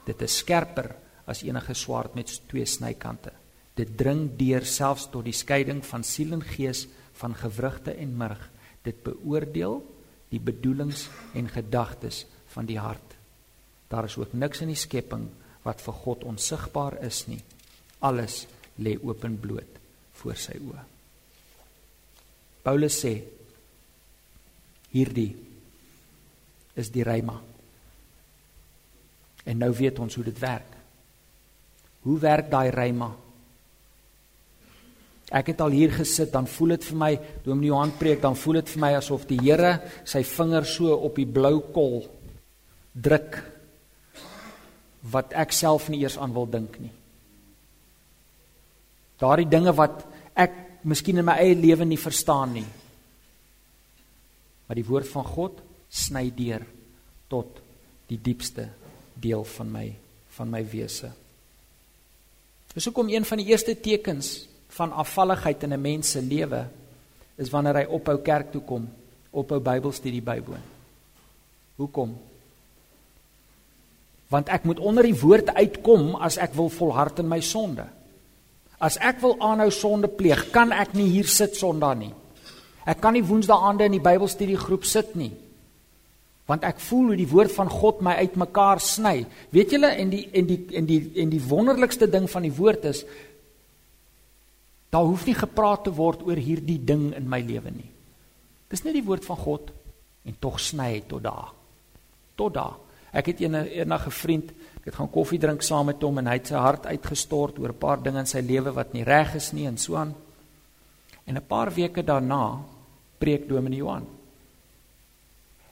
Dit 0.07 0.22
is 0.22 0.37
skerper 0.37 0.94
as 1.28 1.44
enige 1.44 1.74
swaard 1.76 2.14
met 2.16 2.32
twee 2.48 2.66
snykante. 2.66 3.32
Dit 3.78 3.94
dring 4.00 4.26
deur 4.38 4.64
selfs 4.66 5.06
tot 5.12 5.26
die 5.28 5.36
skeiding 5.36 5.84
van 5.86 6.04
siel 6.04 6.32
en 6.38 6.42
gees, 6.42 6.86
van 7.18 7.34
gewrigte 7.34 7.94
en 7.94 8.16
murg. 8.18 8.40
Dit 8.86 9.02
beoordeel 9.06 9.80
die 10.32 10.40
bedoelings 10.40 11.08
en 11.36 11.48
gedagtes 11.50 12.24
van 12.54 12.66
die 12.68 12.78
hart. 12.78 13.16
Daar 13.88 14.08
is 14.08 14.16
ook 14.18 14.32
niks 14.32 14.62
in 14.64 14.72
die 14.72 14.78
skepping 14.78 15.28
wat 15.64 15.82
vir 15.84 15.96
God 16.04 16.24
onsigbaar 16.28 16.98
is 17.06 17.24
nie. 17.28 17.40
Alles 18.04 18.46
lê 18.78 18.94
openbloot 19.02 19.78
voor 20.20 20.38
sy 20.38 20.56
oë. 20.60 20.84
Paulus 22.62 22.98
sê 23.00 23.14
hierdie 24.92 25.30
is 26.78 26.90
die 26.94 27.04
reima. 27.06 27.36
En 29.48 29.62
nou 29.62 29.70
weet 29.74 29.98
ons 30.02 30.14
hoe 30.18 30.26
dit 30.26 30.42
werk. 30.42 30.77
Hoe 32.06 32.18
werk 32.22 32.50
daai 32.50 32.70
reima? 32.70 33.11
Ek 35.28 35.50
het 35.52 35.61
al 35.61 35.74
hier 35.76 35.92
gesit, 35.92 36.30
dan 36.32 36.46
voel 36.48 36.76
dit 36.76 36.87
vir 36.88 36.96
my, 36.96 37.11
die 37.44 37.56
Johan 37.68 37.92
preek, 38.00 38.22
dan 38.22 38.37
voel 38.38 38.62
dit 38.62 38.70
vir 38.72 38.80
my 38.87 38.92
asof 38.96 39.26
die 39.28 39.40
Here 39.42 39.74
sy 40.08 40.22
vinger 40.24 40.64
so 40.64 40.94
op 40.94 41.18
die 41.20 41.28
blou 41.28 41.58
kol 41.74 42.00
druk 42.98 43.37
wat 45.12 45.37
ek 45.37 45.52
self 45.52 45.88
nie 45.92 46.00
eers 46.02 46.16
aan 46.18 46.32
wil 46.34 46.48
dink 46.50 46.78
nie. 46.80 46.92
Daardie 49.20 49.48
dinge 49.50 49.74
wat 49.76 50.02
ek 50.38 50.82
miskien 50.88 51.20
in 51.20 51.26
my 51.26 51.37
eie 51.42 51.56
lewe 51.58 51.84
nie 51.84 52.00
verstaan 52.00 52.54
nie. 52.56 52.66
Maar 54.66 54.78
die 54.78 54.87
woord 54.87 55.08
van 55.11 55.26
God 55.26 55.62
sny 55.88 56.28
deur 56.37 56.64
tot 57.28 57.61
die 58.08 58.20
diepste 58.22 58.68
deel 59.18 59.44
van 59.56 59.72
my 59.72 59.87
van 60.38 60.52
my 60.52 60.61
wese. 60.70 61.08
Dis 62.78 62.86
hoekom 62.86 63.08
een 63.10 63.24
van 63.26 63.40
die 63.40 63.48
eerste 63.50 63.72
tekens 63.74 64.44
van 64.70 64.92
afvalligheid 64.94 65.62
in 65.66 65.72
'n 65.74 65.80
mens 65.80 66.10
se 66.10 66.22
lewe 66.22 66.68
is 67.34 67.50
wanneer 67.50 67.74
hy 67.74 67.86
ophou 67.90 68.18
kerk 68.22 68.52
toe 68.52 68.60
kom, 68.62 68.88
ophou 69.30 69.60
Bybelstudie 69.60 70.22
bywoon. 70.22 70.62
Hoekom? 71.76 72.18
Want 74.28 74.48
ek 74.48 74.64
moet 74.64 74.78
onder 74.78 75.02
die 75.02 75.20
woord 75.20 75.54
uitkom 75.54 76.14
as 76.14 76.36
ek 76.36 76.54
wil 76.54 76.68
volhard 76.68 77.18
in 77.18 77.28
my 77.28 77.40
sonde. 77.40 77.86
As 78.78 78.96
ek 78.96 79.20
wil 79.20 79.36
aanhou 79.40 79.70
sonde 79.70 80.08
pleeg, 80.08 80.50
kan 80.50 80.72
ek 80.72 80.92
nie 80.92 81.08
hier 81.08 81.26
sit 81.26 81.56
Sondag 81.56 81.96
nie. 81.96 82.14
Ek 82.86 83.00
kan 83.00 83.12
nie 83.12 83.24
Woensdaande 83.24 83.84
in 83.84 83.92
die 83.92 84.10
Bybelstudiegroep 84.10 84.84
sit 84.84 85.14
nie. 85.14 85.32
Want 86.48 86.64
ek 86.64 86.80
voel 86.80 87.12
hoe 87.12 87.18
die 87.18 87.28
woord 87.28 87.52
van 87.52 87.68
God 87.68 88.00
my 88.04 88.14
uitmekaar 88.24 88.80
sny. 88.80 89.26
Weet 89.52 89.74
julle 89.76 89.90
en 90.00 90.12
die 90.12 90.24
en 90.32 90.46
die 90.48 90.61
en 90.80 90.87
die 90.88 91.00
en 91.20 91.32
die 91.34 91.42
wonderlikste 91.44 92.08
ding 92.08 92.28
van 92.30 92.46
die 92.46 92.54
woord 92.56 92.88
is 92.88 93.04
daar 94.88 95.04
hoef 95.04 95.26
nie 95.28 95.37
gepraat 95.37 95.84
te 95.84 95.92
word 95.92 96.22
oor 96.24 96.40
hierdie 96.40 96.80
ding 96.80 97.11
in 97.16 97.28
my 97.28 97.42
lewe 97.44 97.70
nie. 97.74 97.90
Dis 98.72 98.84
net 98.84 98.96
die 98.96 99.04
woord 99.04 99.28
van 99.28 99.37
God 99.37 99.70
en 100.24 100.37
tog 100.40 100.56
sny 100.61 100.88
hy 100.94 101.02
tot 101.08 101.26
daar. 101.28 101.52
Tot 102.37 102.54
daar. 102.56 102.76
Ek 103.12 103.26
het 103.32 103.40
eendag 103.40 104.06
'n 104.06 104.11
vriend, 104.11 104.50
ek 104.80 104.84
het 104.84 104.94
gaan 104.94 105.11
koffie 105.11 105.38
drink 105.38 105.62
saam 105.62 105.87
met 105.87 106.02
hom 106.02 106.18
en 106.18 106.26
hy 106.26 106.34
het 106.34 106.46
sy 106.46 106.54
hart 106.54 106.87
uitgestort 106.87 107.58
oor 107.58 107.68
'n 107.68 107.78
paar 107.78 108.02
dinge 108.02 108.18
in 108.18 108.26
sy 108.26 108.40
lewe 108.40 108.72
wat 108.72 108.92
nie 108.92 109.04
reg 109.04 109.34
is 109.34 109.52
nie 109.52 109.66
en 109.66 109.76
so 109.76 109.96
aan. 109.96 110.14
En 111.26 111.37
'n 111.37 111.46
paar 111.46 111.74
weke 111.74 112.02
daarna 112.02 112.58
preek 113.18 113.48
Dominee 113.48 113.78
Johan. 113.78 114.17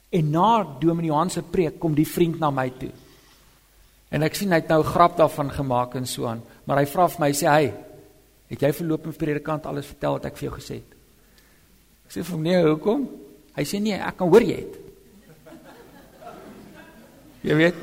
En 0.09 0.29
na 0.31 0.63
Dominee 0.79 1.11
Johan 1.11 1.29
se 1.29 1.43
preek 1.43 1.79
kom 1.79 1.95
die 1.95 2.07
vriend 2.07 2.39
na 2.39 2.51
my 2.51 2.69
toe. 2.79 2.91
En 4.07 4.23
ek 4.23 4.37
sien 4.39 4.53
hy 4.53 4.61
het 4.61 4.69
nou 4.71 4.79
'n 4.79 4.93
grap 4.93 5.17
daarvan 5.17 5.51
gemaak 5.51 5.95
en 5.95 6.07
so 6.07 6.25
aan, 6.25 6.41
maar 6.63 6.77
hy 6.77 6.85
vra 6.85 7.07
vir 7.07 7.19
my 7.19 7.31
sê 7.31 7.47
hy, 7.47 7.73
"Het 8.47 8.59
jy 8.59 8.71
verloop 8.73 9.05
en 9.05 9.13
predikant 9.13 9.65
alles 9.65 9.85
vertel 9.85 10.13
wat 10.13 10.25
ek 10.25 10.37
vir 10.37 10.49
jou 10.49 10.59
gesê 10.59 10.75
het?" 10.75 10.95
Ek 12.05 12.11
sê 12.11 12.23
vir 12.23 12.31
hom, 12.31 12.41
"Nee, 12.41 12.63
hoekom?" 12.63 13.09
Hy 13.55 13.63
sê, 13.63 13.81
"Nee, 13.81 13.99
ek 13.99 14.17
kan 14.17 14.29
hoor 14.29 14.41
jy 14.41 14.55
het." 14.55 14.77
Jy 17.43 17.55
weet. 17.55 17.75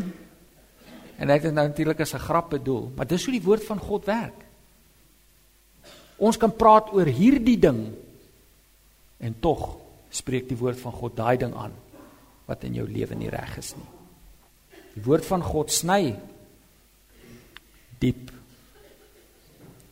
En 1.18 1.30
ek 1.30 1.42
het 1.42 1.54
nou 1.54 1.68
natuurlik 1.68 2.00
as 2.00 2.14
'n 2.14 2.18
grap 2.18 2.50
bedoel, 2.50 2.92
maar 2.96 3.06
dis 3.06 3.24
hoe 3.24 3.32
die 3.32 3.46
woord 3.46 3.64
van 3.64 3.78
God 3.78 4.04
werk. 4.04 4.44
Ons 6.16 6.37
kan 6.37 6.56
praat 6.56 6.92
oor 6.92 7.06
hierdie 7.06 7.58
ding 7.58 7.92
en 9.18 9.34
tog 9.40 9.76
spreek 10.10 10.48
die 10.48 10.56
woord 10.56 10.78
van 10.80 10.92
God 10.92 11.16
daai 11.16 11.37
ding 11.37 11.54
aan 11.54 11.84
wat 12.46 12.64
in 12.64 12.74
jou 12.74 12.87
lewe 12.88 13.14
nie 13.14 13.33
reg 13.33 13.59
is 13.59 13.74
nie. 13.76 13.90
Die 14.94 15.04
woord 15.04 15.24
van 15.26 15.42
God 15.42 15.72
sny 15.74 16.14
diep 18.00 18.30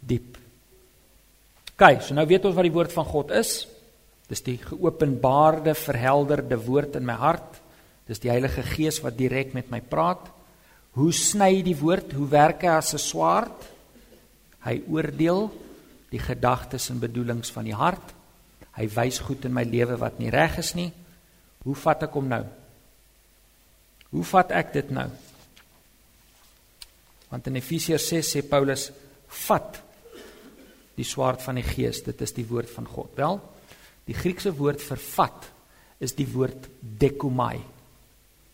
diep. 0.03 0.39
Kyk, 1.79 2.03
so 2.03 2.15
nou 2.15 2.27
weet 2.29 2.45
ons 2.47 2.57
wat 2.57 2.67
die 2.67 2.75
woord 2.75 2.93
van 2.95 3.07
God 3.09 3.33
is. 3.39 3.63
Dis 4.31 4.45
die 4.45 4.59
geopenbaarde, 4.61 5.75
verhelderde 5.79 6.59
woord 6.63 6.97
in 6.99 7.07
my 7.09 7.17
hart. 7.19 7.61
Dis 8.09 8.23
die 8.23 8.33
Heilige 8.33 8.65
Gees 8.67 9.01
wat 9.05 9.19
direk 9.19 9.55
met 9.57 9.71
my 9.73 9.81
praat. 9.81 10.29
Hoe 10.99 11.13
sny 11.17 11.63
die 11.65 11.77
woord? 11.79 12.13
Hoe 12.17 12.29
werk 12.29 12.67
hy 12.67 12.77
as 12.77 12.95
'n 12.95 12.99
swaard? 12.99 13.69
Hy 14.65 14.83
oordeel 14.89 15.51
die 16.11 16.21
gedagtes 16.21 16.91
en 16.91 17.01
bedoelings 17.01 17.51
van 17.51 17.65
die 17.65 17.75
hart. 17.75 18.13
Hy 18.77 18.87
wys 18.89 19.19
goed 19.19 19.45
in 19.45 19.53
my 19.53 19.65
lewe 19.65 19.97
wat 19.97 20.19
nie 20.19 20.31
reg 20.31 20.59
is 20.59 20.75
nie. 20.75 20.93
Hoe 21.63 21.75
vat 21.79 22.03
ek 22.03 22.17
hom 22.19 22.29
nou? 22.31 22.43
Hoe 24.13 24.25
vat 24.29 24.51
ek 24.59 24.73
dit 24.75 24.91
nou? 24.93 25.07
Want 27.31 27.49
in 27.49 27.57
Efesiërs 27.57 28.09
6 28.13 28.35
sê 28.35 28.43
Paulus: 28.45 28.91
"Vat 29.47 29.81
die 30.97 31.07
swaard 31.09 31.41
van 31.43 31.57
die 31.57 31.67
Gees, 31.67 32.03
dit 32.03 32.21
is 32.21 32.33
die 32.33 32.47
woord 32.47 32.71
van 32.71 32.87
God." 32.87 33.17
Wel, 33.17 33.41
die 34.05 34.15
Griekse 34.15 34.53
woord 34.53 34.81
vir 34.81 34.99
vat 34.99 35.49
is 36.01 36.13
die 36.19 36.27
woord 36.27 36.69
dekomai. 36.81 37.63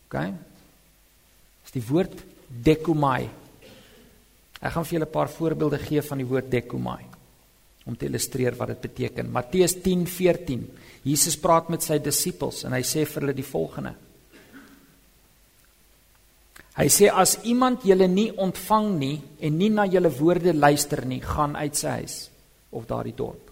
OK? 0.05 0.17
Dis 1.63 1.75
die 1.75 1.85
woord 1.89 2.23
dekomai. 2.47 3.29
Ek 4.61 4.73
gaan 4.73 4.85
vir 4.85 4.99
julle 4.99 5.05
'n 5.05 5.11
paar 5.11 5.29
voorbeelde 5.29 5.79
gee 5.79 6.01
van 6.01 6.17
die 6.17 6.27
woord 6.27 6.51
dekomai 6.51 7.05
om 7.85 7.95
te 7.97 8.05
illustreer 8.05 8.55
wat 8.55 8.67
dit 8.67 8.81
beteken. 8.81 9.31
Matteus 9.31 9.75
10:14. 9.81 10.67
Jesus 11.03 11.37
praat 11.39 11.69
met 11.71 11.83
sy 11.85 11.99
disippels 12.03 12.65
en 12.67 12.75
hy 12.75 12.83
sê 12.83 13.05
vir 13.07 13.23
hulle 13.23 13.35
die 13.37 13.47
volgende. 13.47 13.93
Hy 16.79 16.87
sê 16.91 17.09
as 17.11 17.37
iemand 17.49 17.83
julle 17.87 18.07
nie 18.07 18.29
ontvang 18.39 18.89
nie 18.99 19.15
en 19.43 19.57
nie 19.59 19.71
na 19.73 19.83
julle 19.89 20.11
woorde 20.15 20.53
luister 20.55 21.03
nie, 21.07 21.19
gaan 21.19 21.57
uit 21.59 21.75
sy 21.75 21.99
huis 21.99 22.19
of 22.71 22.85
daardie 22.87 23.15
dorp. 23.17 23.49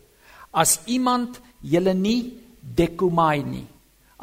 As 0.56 0.78
iemand 0.88 1.42
julle 1.60 1.92
nie 1.98 2.38
dekomai 2.62 3.42
nie, 3.44 3.66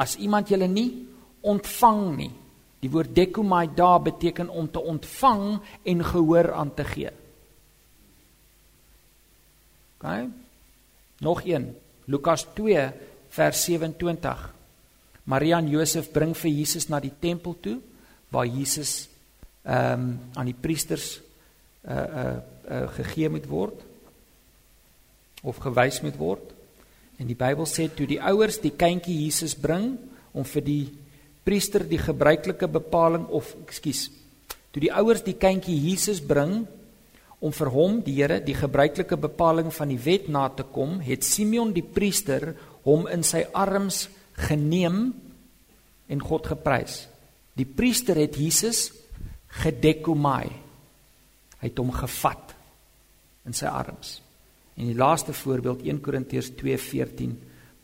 as 0.00 0.16
iemand 0.16 0.48
julle 0.48 0.68
nie 0.68 0.88
ontvang 1.44 2.02
nie. 2.16 2.32
Die 2.84 2.90
woord 2.92 3.14
dekomai 3.16 3.70
daar 3.76 4.00
beteken 4.04 4.50
om 4.52 4.68
te 4.68 4.80
ontvang 4.80 5.44
en 5.84 6.04
gehoor 6.04 6.50
aan 6.52 6.72
te 6.76 6.84
gee. 6.84 7.12
OK. 9.96 10.08
Nog 11.24 11.44
een. 11.48 11.70
Lukas 12.04 12.44
2 12.54 12.92
vers 13.34 13.64
27. 13.66 14.52
Maria 15.24 15.58
en 15.58 15.68
Josef 15.68 16.10
bring 16.14 16.34
vir 16.38 16.52
Jesus 16.52 16.86
na 16.92 17.00
die 17.02 17.12
tempel 17.20 17.56
toe 17.62 17.78
waar 18.34 18.46
Jesus 18.46 19.08
ehm 19.64 20.02
um, 20.02 20.08
aan 20.36 20.50
die 20.50 20.60
priesters 20.60 21.20
uh 21.88 21.94
uh, 21.94 22.36
uh 22.68 22.88
gegee 22.98 23.30
moet 23.32 23.46
word 23.48 23.80
of 25.42 25.58
gewys 25.60 26.02
moet 26.04 26.18
word. 26.20 26.52
En 27.18 27.26
die 27.26 27.38
Bybel 27.38 27.66
sê 27.68 27.88
toe 27.88 28.06
die 28.06 28.20
ouers 28.20 28.60
die 28.60 28.74
kindjie 28.76 29.16
Jesus 29.24 29.54
bring 29.54 29.94
om 30.32 30.44
vir 30.44 30.64
die 30.64 30.84
priester 31.44 31.84
die 31.88 32.00
gebruikelike 32.00 32.68
bepaling 32.68 33.26
of 33.28 33.54
ekskuus 33.64 34.08
toe 34.72 34.82
die 34.82 34.92
ouers 34.92 35.24
die 35.24 35.36
kindjie 35.38 35.76
Jesus 35.88 36.20
bring 36.20 36.64
om 37.44 37.52
vir 37.52 37.70
hom 37.72 37.98
die 38.04 38.16
Here 38.16 38.40
die 38.40 38.56
gebruikelike 38.56 39.18
bepaling 39.20 39.72
van 39.74 39.90
die 39.92 40.00
wet 40.00 40.30
na 40.32 40.46
te 40.48 40.64
kom, 40.64 40.96
het 41.04 41.24
Simeon 41.24 41.74
die 41.76 41.84
priester 41.84 42.54
hom 42.84 43.08
in 43.10 43.24
sy 43.26 43.44
arms 43.56 44.08
geneem 44.48 45.08
en 46.10 46.20
God 46.20 46.46
geprys. 46.52 47.04
Die 47.54 47.66
priester 47.66 48.18
het 48.18 48.36
Jesus 48.36 48.90
gedekomai. 49.62 50.50
Hy 51.60 51.70
het 51.70 51.80
hom 51.80 51.92
gevat 51.94 52.54
in 53.48 53.56
sy 53.56 53.70
arms. 53.70 54.18
En 54.74 54.90
die 54.90 54.98
laaste 54.98 55.32
voorbeeld 55.36 55.84
1 55.86 56.00
Korintiërs 56.02 56.50
2:14. 56.58 57.34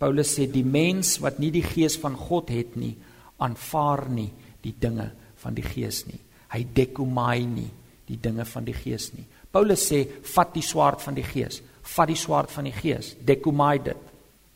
Paulus 0.01 0.35
sê 0.35 0.49
die 0.51 0.65
mens 0.65 1.19
wat 1.21 1.39
nie 1.39 1.51
die 1.51 1.65
gees 1.65 1.99
van 2.01 2.17
God 2.17 2.49
het 2.51 2.77
nie, 2.77 2.97
aanvaar 3.39 4.09
nie 4.09 4.31
die 4.63 4.75
dinge 4.79 5.11
van 5.37 5.55
die 5.55 5.65
gees 5.65 6.07
nie. 6.07 6.21
Hy 6.51 6.67
dekomai 6.75 7.47
nie 7.47 7.71
die 8.09 8.19
dinge 8.21 8.45
van 8.45 8.65
die 8.65 8.75
gees 8.75 9.13
nie. 9.15 9.27
Paulus 9.53 9.85
sê 9.93 10.05
vat 10.35 10.55
die 10.55 10.63
swaard 10.63 11.03
van 11.03 11.15
die 11.15 11.27
gees, 11.27 11.61
vat 11.83 12.09
die 12.09 12.19
swaard 12.19 12.51
van 12.51 12.65
die 12.65 12.75
gees, 12.75 13.15
dekomai 13.21 13.79
dit. 13.85 14.10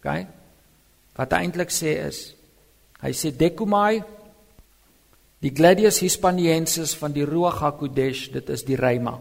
OK? 0.04 0.26
Wat 1.16 1.32
hy 1.32 1.46
eintlik 1.46 1.72
sê 1.72 1.96
is 2.04 2.26
hy 3.00 3.12
sê 3.16 3.32
dekomai 3.36 4.02
die 5.44 5.52
gladius 5.52 6.02
hispaniensis 6.04 6.94
van 6.96 7.12
die 7.12 7.24
ruach 7.28 7.60
hakodesh, 7.60 8.30
dit 8.32 8.48
is 8.52 8.64
die 8.64 8.78
reima. 8.80 9.18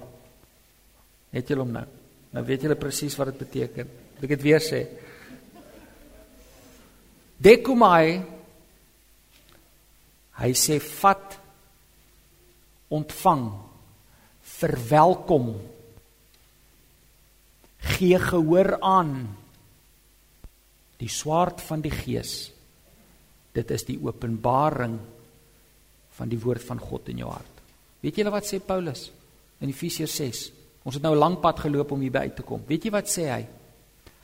Het 1.35 1.51
julle 1.51 1.65
hom 1.65 1.73
nou? 1.75 1.85
Nou 2.33 2.43
weet 2.47 2.63
julle 2.63 2.79
presies 2.79 3.15
wat 3.19 3.31
dit 3.31 3.41
beteken. 3.43 3.89
Ek 4.23 4.31
dit 4.35 4.45
weer 4.45 4.63
sê. 4.63 4.85
Dekomai 7.43 8.23
hy 10.39 10.51
sê 10.57 10.79
vat 10.83 11.37
ontvang 12.93 13.45
verwelkom 14.53 15.53
gee 17.93 18.19
gehoor 18.19 18.77
aan 18.79 19.13
die 21.03 21.11
swaard 21.11 21.61
van 21.67 21.83
die 21.83 21.91
gees 21.93 22.47
dit 23.53 23.71
is 23.75 23.85
die 23.85 23.99
openbaring 24.01 24.95
van 26.17 26.29
die 26.29 26.39
woord 26.41 26.63
van 26.65 26.79
God 26.81 27.09
in 27.13 27.21
jou 27.21 27.29
hart. 27.29 27.61
Weet 28.01 28.19
julle 28.19 28.33
wat 28.33 28.47
sê 28.47 28.59
Paulus 28.63 29.07
in 29.61 29.71
Efesiërs 29.71 30.15
6 30.21 30.43
ons 30.83 30.97
het 30.97 31.03
nou 31.03 31.13
'n 31.15 31.19
lang 31.19 31.37
pad 31.41 31.59
geloop 31.59 31.91
om 31.91 32.01
hier 32.01 32.11
by 32.11 32.25
uit 32.27 32.35
te 32.35 32.43
kom. 32.43 32.63
Weet 32.67 32.85
jy 32.85 32.91
wat 32.91 33.07
sê 33.07 33.29
hy? 33.29 33.47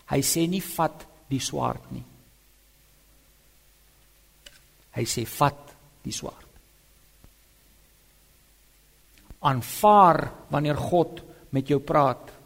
Hy 0.09 0.21
sê 0.21 0.47
nie 0.49 0.61
vat 0.61 1.05
die 1.29 1.39
swaard 1.39 1.91
nie. 1.91 2.03
Hy 4.91 5.05
sê 5.05 5.25
vat 5.25 5.75
die 6.03 6.11
swaard. 6.11 6.47
Aanvaar 9.39 10.31
wanneer 10.49 10.75
God 10.75 11.21
met 11.51 11.67
jou 11.67 11.79
praat. 11.79 12.38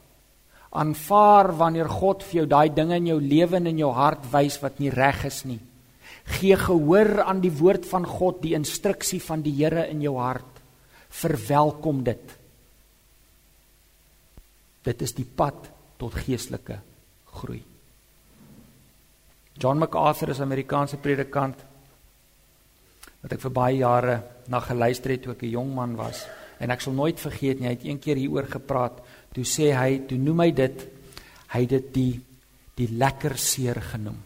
Aanvaar 0.74 1.51
wanneer 1.57 1.89
God 1.89 2.24
vir 2.26 2.41
jou 2.41 2.45
daai 2.49 2.69
dinge 2.74 2.97
in 2.97 3.11
jou 3.11 3.19
lewe 3.21 3.59
en 3.59 3.69
in 3.69 3.82
jou 3.84 3.91
hart 3.93 4.26
wys 4.32 4.57
wat 4.63 4.80
nie 4.82 4.89
reg 4.93 5.26
is 5.30 5.43
nie. 5.45 5.59
Gee 6.39 6.55
gehoor 6.57 7.21
aan 7.24 7.41
die 7.43 7.51
woord 7.51 7.86
van 7.86 8.07
God, 8.07 8.41
die 8.41 8.55
instruksie 8.57 9.19
van 9.21 9.43
die 9.43 9.53
Here 9.53 9.86
in 9.91 10.01
jou 10.01 10.15
hart. 10.17 10.61
Verwelkom 11.13 12.03
dit. 12.03 12.38
Dit 14.84 15.01
is 15.01 15.13
die 15.13 15.28
pad 15.28 15.69
tot 16.01 16.15
geestelike 16.15 16.80
groei. 17.38 17.61
John 19.53 19.78
MacArthur 19.78 20.30
is 20.30 20.39
'n 20.39 20.49
Amerikaanse 20.49 20.97
predikant. 20.97 21.74
wat 23.24 23.38
ek 23.38 23.43
vir 23.45 23.55
baie 23.55 23.78
jare 23.80 24.15
na 24.51 24.59
geluister 24.63 25.15
het 25.15 25.24
toe 25.24 25.34
ek 25.34 25.43
'n 25.43 25.55
jong 25.55 25.74
man 25.74 25.95
was 25.95 26.28
en 26.59 26.71
ek 26.71 26.82
sal 26.82 26.93
nooit 26.93 27.19
vergeet 27.19 27.59
nie 27.59 27.67
hy 27.67 27.76
het 27.76 27.86
een 27.86 27.99
keer 27.99 28.17
hieroor 28.17 28.47
gepraat 28.47 28.99
toe 29.34 29.45
sê 29.45 29.71
hy 29.73 30.03
toe 30.07 30.17
noem 30.17 30.39
hy 30.45 30.51
dit 30.51 30.86
hy 31.53 31.61
het 31.65 31.69
dit 31.69 31.89
die 31.93 32.13
die 32.73 32.89
lekker 32.97 33.38
seer 33.38 33.77
genoem. 33.86 34.17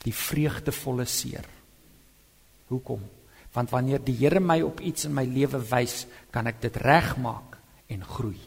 Die 0.00 0.14
vreugdevolle 0.14 1.04
seer. 1.04 1.44
Hoekom? 2.70 3.02
Want 3.52 3.72
wanneer 3.72 4.00
die 4.04 4.16
Here 4.16 4.40
my 4.40 4.60
op 4.64 4.80
iets 4.80 5.04
in 5.08 5.14
my 5.16 5.26
lewe 5.28 5.60
wys 5.70 6.04
kan 6.32 6.48
ek 6.48 6.60
dit 6.62 6.78
regmaak 6.80 7.58
en 7.92 8.04
groei. 8.04 8.38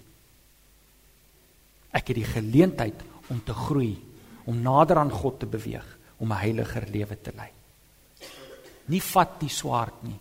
Ek 1.94 2.12
het 2.12 2.18
die 2.18 2.28
geleentheid 2.30 3.06
om 3.30 3.42
te 3.46 3.54
groei 3.54 3.94
om 4.50 4.62
nader 4.66 4.98
aan 5.02 5.14
God 5.14 5.40
te 5.42 5.50
beweeg 5.50 5.86
om 6.20 6.32
'n 6.32 6.42
heiliger 6.42 6.90
lewe 6.90 7.22
te 7.22 7.32
lei. 7.36 7.52
Nie 8.90 9.02
vat 9.02 9.40
die 9.40 9.50
swaard 9.50 10.04
nie. 10.04 10.20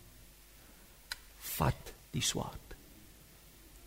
Vat 1.39 1.93
die 2.13 2.23
swaard. 2.23 2.68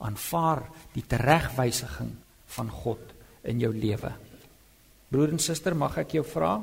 Aanvaar 0.01 0.65
die 0.95 1.03
teregwysiging 1.07 2.11
van 2.55 2.69
God 2.69 3.13
in 3.47 3.61
jou 3.61 3.71
lewe. 3.73 4.11
Broer 5.11 5.33
en 5.35 5.41
suster, 5.43 5.75
mag 5.75 5.97
ek 6.01 6.15
jou 6.17 6.23
vra? 6.27 6.55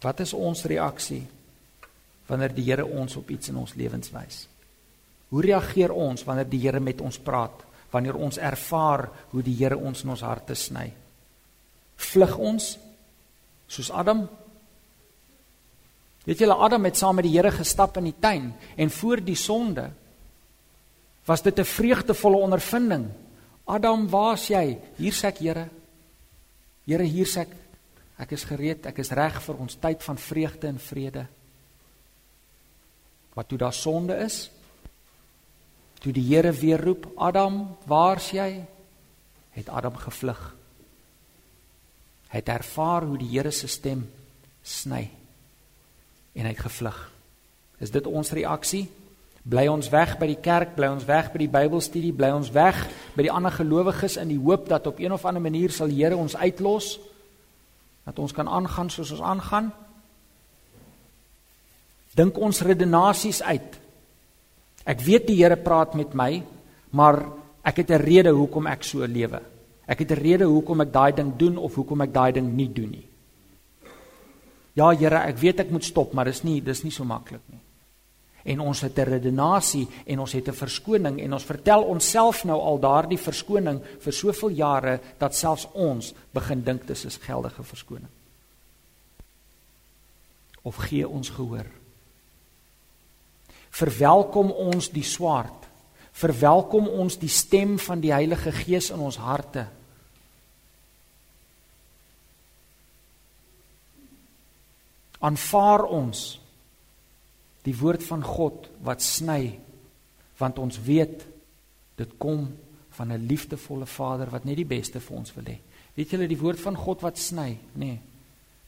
Wat 0.00 0.22
is 0.24 0.32
ons 0.36 0.64
reaksie 0.64 1.22
wanneer 2.30 2.54
die 2.54 2.64
Here 2.68 2.86
ons 2.86 3.16
op 3.20 3.30
iets 3.30 3.50
in 3.52 3.58
ons 3.60 3.74
lewens 3.76 4.12
wys? 4.14 4.44
Hoe 5.30 5.42
reageer 5.44 5.92
ons 5.92 6.24
wanneer 6.26 6.48
die 6.48 6.62
Here 6.62 6.80
met 6.80 7.02
ons 7.04 7.20
praat? 7.20 7.66
Wanneer 7.90 8.16
ons 8.16 8.38
ervaar 8.38 9.08
hoe 9.32 9.42
die 9.44 9.56
Here 9.58 9.76
ons 9.76 10.04
in 10.04 10.14
ons 10.14 10.24
harte 10.24 10.56
sny? 10.56 10.88
Vlug 12.00 12.36
ons 12.38 12.74
soos 13.70 13.90
Adam 13.94 14.24
Weet 16.24 16.42
julle 16.42 16.54
Adam 16.54 16.84
het 16.84 16.98
saam 17.00 17.16
met 17.16 17.24
die 17.26 17.32
Here 17.32 17.50
gestap 17.54 17.96
in 17.96 18.10
die 18.10 18.18
tuin 18.20 18.50
en 18.76 18.92
voor 18.92 19.22
die 19.24 19.38
sonde 19.38 19.88
was 21.24 21.42
dit 21.42 21.58
'n 21.58 21.64
vreugdevolle 21.64 22.36
ondervinding. 22.36 23.08
Adam, 23.64 24.08
waar's 24.08 24.48
jy? 24.48 24.78
Hier 24.96 25.12
sê 25.12 25.26
ek, 25.26 25.38
Here. 25.38 25.68
Here, 26.86 27.04
hier 27.04 27.26
sê 27.26 27.40
ek, 27.40 27.52
ek 28.18 28.32
is 28.32 28.44
gereed, 28.44 28.86
ek 28.86 28.98
is 28.98 29.10
reg 29.10 29.42
vir 29.42 29.56
ons 29.56 29.76
tyd 29.76 30.02
van 30.02 30.18
vreugde 30.18 30.66
en 30.66 30.78
vrede. 30.78 31.26
Wat 33.34 33.48
toe 33.48 33.58
daar 33.58 33.72
sonde 33.72 34.16
is? 34.16 34.50
Toe 36.00 36.12
die 36.12 36.24
Here 36.34 36.52
weer 36.52 36.80
roep, 36.80 37.12
Adam, 37.16 37.76
waar's 37.86 38.30
jy? 38.30 38.64
Het 39.50 39.68
Adam 39.68 39.96
gevlug. 39.96 40.54
Hy 42.30 42.38
het 42.38 42.48
ervaar 42.48 43.02
hoe 43.02 43.18
die 43.18 43.28
Here 43.28 43.50
se 43.50 43.68
stem 43.68 44.04
sny 44.62 45.10
en 46.34 46.46
hy 46.46 46.52
het 46.52 46.62
gevlug. 46.62 46.98
Is 47.80 47.90
dit 47.90 48.06
ons 48.06 48.32
reaksie? 48.32 48.88
Bly 49.48 49.68
ons 49.72 49.88
weg 49.88 50.18
by 50.20 50.26
die 50.28 50.40
kerk, 50.42 50.74
bly 50.76 50.90
ons 50.92 51.06
weg 51.08 51.30
by 51.32 51.38
die 51.40 51.48
Bybelstudie, 51.48 52.12
bly 52.12 52.28
ons 52.36 52.50
weg 52.52 52.76
by 53.16 53.24
die 53.24 53.32
ander 53.32 53.54
gelowiges 53.54 54.18
in 54.20 54.28
die 54.28 54.40
hoop 54.40 54.68
dat 54.68 54.86
op 54.86 55.00
een 55.00 55.12
of 55.16 55.24
ander 55.24 55.40
manier 55.40 55.72
sal 55.72 55.88
die 55.88 56.02
Here 56.02 56.16
ons 56.16 56.36
uitlos 56.36 56.98
dat 58.04 58.18
ons 58.18 58.32
kan 58.36 58.48
aangaan 58.48 58.90
soos 58.90 59.14
ons 59.16 59.24
aangaan? 59.24 59.70
Dink 62.16 62.38
ons 62.42 62.60
redenasies 62.66 63.40
uit. 63.42 63.78
Ek 64.84 65.00
weet 65.06 65.28
die 65.30 65.38
Here 65.40 65.56
praat 65.56 65.94
met 65.96 66.12
my, 66.14 66.42
maar 66.92 67.22
ek 67.64 67.76
het 67.84 67.90
'n 67.90 68.04
rede 68.04 68.30
hoekom 68.30 68.66
ek 68.66 68.84
so 68.84 69.06
lewe. 69.06 69.40
Ek 69.86 69.98
het 69.98 70.10
'n 70.10 70.20
rede 70.20 70.44
hoekom 70.44 70.80
ek 70.80 70.92
daai 70.92 71.12
ding 71.12 71.36
doen 71.36 71.56
of 71.56 71.74
hoekom 71.74 72.00
ek 72.00 72.12
daai 72.12 72.32
ding 72.32 72.54
nie 72.56 72.72
doen 72.72 72.90
nie. 72.90 73.06
Ja 74.74 74.90
Here, 74.90 75.16
ek 75.16 75.38
weet 75.38 75.60
ek 75.60 75.70
moet 75.70 75.84
stop, 75.84 76.12
maar 76.12 76.24
dis 76.24 76.42
nie 76.42 76.60
dis 76.60 76.82
nie 76.82 76.92
so 76.92 77.04
maklik 77.04 77.42
nie. 77.48 77.60
En 78.44 78.60
ons 78.60 78.80
het 78.80 78.98
'n 78.98 79.02
redenasie 79.02 79.88
en 80.06 80.18
ons 80.18 80.32
het 80.32 80.48
'n 80.48 80.52
verskoning 80.52 81.20
en 81.20 81.32
ons 81.32 81.44
vertel 81.44 81.82
onsself 81.82 82.44
nou 82.44 82.60
al 82.60 82.78
daardie 82.78 83.18
verskoning 83.18 83.82
vir 83.98 84.12
soveel 84.12 84.48
jare 84.48 85.00
dat 85.18 85.34
selfs 85.34 85.68
ons 85.72 86.14
begin 86.32 86.64
dink 86.64 86.86
dis 86.86 87.04
'n 87.04 87.20
geldige 87.20 87.62
verskoning. 87.62 88.10
Of 90.62 90.76
gee 90.76 91.08
ons 91.08 91.28
gehoor? 91.28 91.66
Verwelkom 93.70 94.50
ons 94.50 94.90
die 94.90 95.04
swaard. 95.04 95.68
Verwelkom 96.12 96.88
ons 96.88 97.18
die 97.18 97.28
stem 97.28 97.78
van 97.78 98.00
die 98.00 98.12
Heilige 98.12 98.52
Gees 98.52 98.90
in 98.90 98.98
ons 98.98 99.16
harte. 99.16 99.66
aanvaar 105.20 105.84
ons 105.84 106.40
die 107.66 107.76
woord 107.76 108.04
van 108.04 108.22
God 108.24 108.70
wat 108.84 109.02
sny 109.04 109.58
want 110.40 110.58
ons 110.58 110.78
weet 110.80 111.26
dit 112.00 112.12
kom 112.18 112.46
van 112.96 113.12
'n 113.12 113.26
liefdevolle 113.26 113.86
Vader 113.86 114.30
wat 114.30 114.44
net 114.44 114.56
die 114.56 114.64
beste 114.64 115.00
vir 115.00 115.16
ons 115.16 115.34
wil 115.34 115.44
hê. 115.44 115.58
Weet 115.94 116.10
julle 116.10 116.26
die 116.26 116.38
woord 116.38 116.60
van 116.60 116.76
God 116.76 117.00
wat 117.00 117.18
sny? 117.18 117.58
Nee. 117.74 118.00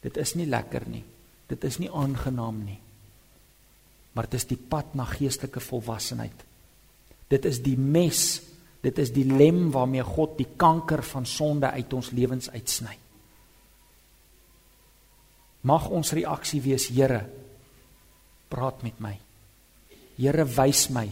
Dit 0.01 0.17
is 0.17 0.35
nie 0.35 0.47
lekker 0.47 0.89
nie. 0.89 1.05
Dit 1.47 1.65
is 1.65 1.79
nie 1.79 1.91
aangenaam 1.91 2.65
nie. 2.65 2.79
Maar 4.13 4.25
dit 4.29 4.35
is 4.35 4.47
die 4.47 4.61
pad 4.69 4.95
na 4.95 5.05
geestelike 5.05 5.61
volwassenheid. 5.61 6.45
Dit 7.29 7.45
is 7.45 7.63
die 7.63 7.77
mes, 7.77 8.43
dit 8.81 8.99
is 8.99 9.13
die 9.13 9.25
lem 9.25 9.71
waarmee 9.71 10.03
God 10.03 10.37
die 10.37 10.49
kanker 10.57 11.03
van 11.03 11.27
sonde 11.27 11.71
uit 11.71 11.93
ons 11.93 12.11
lewens 12.11 12.51
uitsny. 12.51 12.99
Mag 15.63 15.89
ons 15.89 16.13
reaksie 16.13 16.61
wees, 16.61 16.89
Here, 16.89 17.23
praat 18.53 18.85
met 18.85 19.01
my. 19.01 19.15
Here, 20.19 20.45
wys 20.45 20.87
my. 20.93 21.09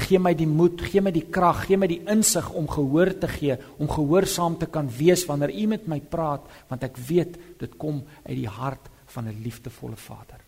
Gee 0.00 0.20
my 0.22 0.32
die 0.38 0.48
moed, 0.48 0.80
gee 0.86 1.02
my 1.04 1.12
die 1.12 1.26
krag, 1.28 1.66
gee 1.68 1.76
my 1.76 1.88
die 1.90 2.00
insig 2.08 2.46
om 2.56 2.68
gehoor 2.70 3.12
te 3.20 3.28
gee, 3.28 3.58
om 3.82 3.90
gehoorsaam 3.90 4.56
te 4.60 4.70
kan 4.72 4.88
wees 4.96 5.26
wanneer 5.28 5.52
U 5.52 5.66
met 5.74 5.88
my 5.90 5.98
praat, 6.00 6.46
want 6.70 6.86
ek 6.86 6.96
weet 7.10 7.36
dit 7.60 7.76
kom 7.80 8.00
uit 8.24 8.38
die 8.38 8.48
hart 8.48 8.88
van 9.12 9.28
'n 9.28 9.42
liefdevolle 9.42 9.96
Vader. 9.96 10.40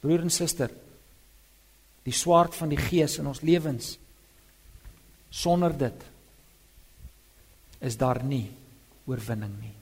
Broer 0.00 0.20
en 0.20 0.30
suster, 0.30 0.70
die 2.02 2.12
swaard 2.12 2.54
van 2.54 2.68
die 2.68 2.80
Gees 2.80 3.18
in 3.18 3.26
ons 3.26 3.42
lewens. 3.42 3.98
Sonder 5.30 5.76
dit 5.76 6.04
is 7.80 7.96
daar 7.96 8.22
nie 8.24 8.48
oorwinning 9.06 9.60
nie. 9.60 9.74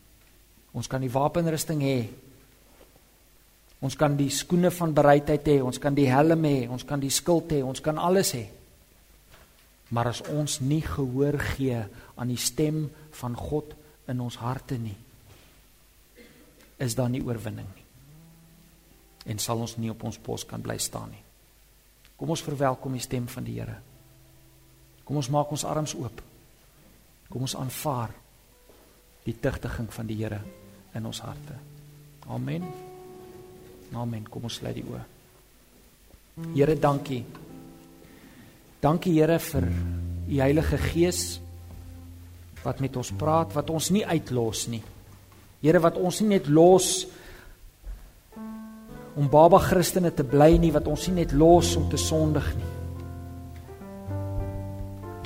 Ons 0.72 0.88
kan 0.88 1.00
die 1.00 1.12
wapenrusting 1.12 1.80
hê, 1.80 2.08
Ons 3.84 3.96
kan 3.98 4.16
die 4.16 4.30
skoene 4.32 4.70
van 4.72 4.94
bereidheid 4.96 5.48
hê, 5.50 5.56
ons 5.62 5.78
kan 5.80 5.94
die 5.94 6.08
helm 6.08 6.46
hê, 6.48 6.68
ons 6.72 6.84
kan 6.88 7.00
die 7.00 7.12
skild 7.12 7.52
hê, 7.52 7.60
ons 7.64 7.82
kan 7.84 7.98
alles 8.00 8.32
hê. 8.36 8.46
Maar 9.92 10.10
as 10.14 10.22
ons 10.32 10.60
nie 10.64 10.80
gehoor 10.82 11.38
gee 11.54 11.82
aan 12.16 12.32
die 12.32 12.40
stem 12.40 12.86
van 13.20 13.36
God 13.36 13.76
in 14.10 14.22
ons 14.24 14.38
harte 14.40 14.78
nie, 14.80 14.96
is 16.82 16.96
daar 16.96 17.12
nie 17.12 17.22
oorwinning 17.24 17.68
nie. 17.68 17.84
En 19.32 19.40
sal 19.42 19.60
ons 19.60 19.76
nie 19.80 19.90
op 19.90 20.02
ons 20.06 20.18
pos 20.22 20.44
kan 20.48 20.62
bly 20.62 20.78
staan 20.82 21.12
nie. 21.12 21.22
Kom 22.16 22.32
ons 22.32 22.44
verwelkom 22.44 22.96
die 22.96 23.04
stem 23.04 23.28
van 23.28 23.44
die 23.44 23.58
Here. 23.58 23.76
Kom 25.04 25.20
ons 25.20 25.30
maak 25.30 25.52
ons 25.52 25.66
arms 25.68 25.94
oop. 25.98 26.22
Kom 27.28 27.44
ons 27.44 27.56
aanvaar 27.58 28.14
die 29.26 29.36
tugtiging 29.42 29.90
van 29.92 30.10
die 30.10 30.20
Here 30.22 30.42
in 30.96 31.06
ons 31.06 31.22
harte. 31.26 31.60
Amen. 32.26 32.85
Amen. 33.94 34.26
Kom 34.30 34.48
ons 34.48 34.58
sluit 34.58 34.74
die 34.74 34.84
oë. 34.84 35.02
Here, 36.52 36.74
dankie. 36.76 37.22
Dankie 38.82 39.14
Here 39.16 39.38
vir 39.40 39.66
u 39.66 40.40
Heilige 40.40 40.78
Gees 40.78 41.40
wat 42.66 42.80
met 42.82 42.96
ons 42.98 43.12
praat, 43.14 43.54
wat 43.54 43.70
ons 43.70 43.92
nie 43.94 44.02
uitlos 44.04 44.66
nie. 44.68 44.82
Here, 45.62 45.80
wat 45.80 45.96
ons 45.96 46.20
nie 46.20 46.34
net 46.34 46.48
los 46.50 47.06
om 49.16 49.30
baba 49.32 49.62
Christene 49.62 50.10
te 50.12 50.26
bly 50.26 50.56
nie, 50.60 50.72
wat 50.74 50.90
ons 50.90 51.06
nie 51.08 51.22
net 51.22 51.32
los 51.32 51.72
om 51.78 51.86
te 51.88 52.00
sondig 52.00 52.50
nie. 52.58 52.72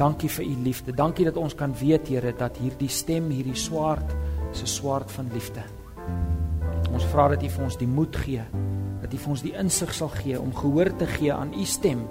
Dankie 0.01 0.31
vir 0.33 0.47
u 0.47 0.55
liefde. 0.65 0.95
Dankie 0.97 1.27
dat 1.29 1.37
ons 1.41 1.57
kan 1.57 1.75
weet, 1.77 2.09
Here, 2.09 2.33
dat 2.37 2.57
hierdie 2.61 2.89
stem, 2.89 3.33
hierdie 3.35 3.59
swaard, 3.59 4.15
is 4.53 4.63
'n 4.63 4.67
swaard 4.67 5.11
van 5.11 5.29
liefde. 5.33 5.80
Ons 7.01 7.09
vra 7.15 7.31
dat 7.33 7.41
U 7.41 7.49
vir 7.49 7.63
ons 7.65 7.77
die 7.81 7.87
moed 7.89 8.17
gee, 8.27 8.43
dat 9.01 9.15
U 9.17 9.19
vir 9.23 9.31
ons 9.33 9.41
die 9.41 9.55
insig 9.57 9.95
sal 9.97 10.11
gee 10.13 10.37
om 10.37 10.51
gehoor 10.53 10.91
te 11.01 11.07
gee 11.09 11.33
aan 11.33 11.55
U 11.57 11.63
stem 11.65 12.03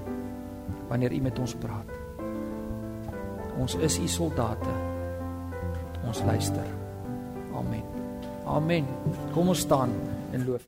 wanneer 0.89 1.13
U 1.13 1.19
met 1.27 1.37
ons 1.37 1.53
praat. 1.61 1.91
Ons 3.61 3.75
is 3.85 3.99
U 4.01 4.07
soldate. 4.09 4.73
Ons 6.09 6.23
luister. 6.25 6.65
Amen. 7.53 7.85
Amen. 8.49 8.89
Kom 9.35 9.53
ons 9.53 9.61
staan 9.61 9.93
en 10.33 10.47
loof 10.49 10.65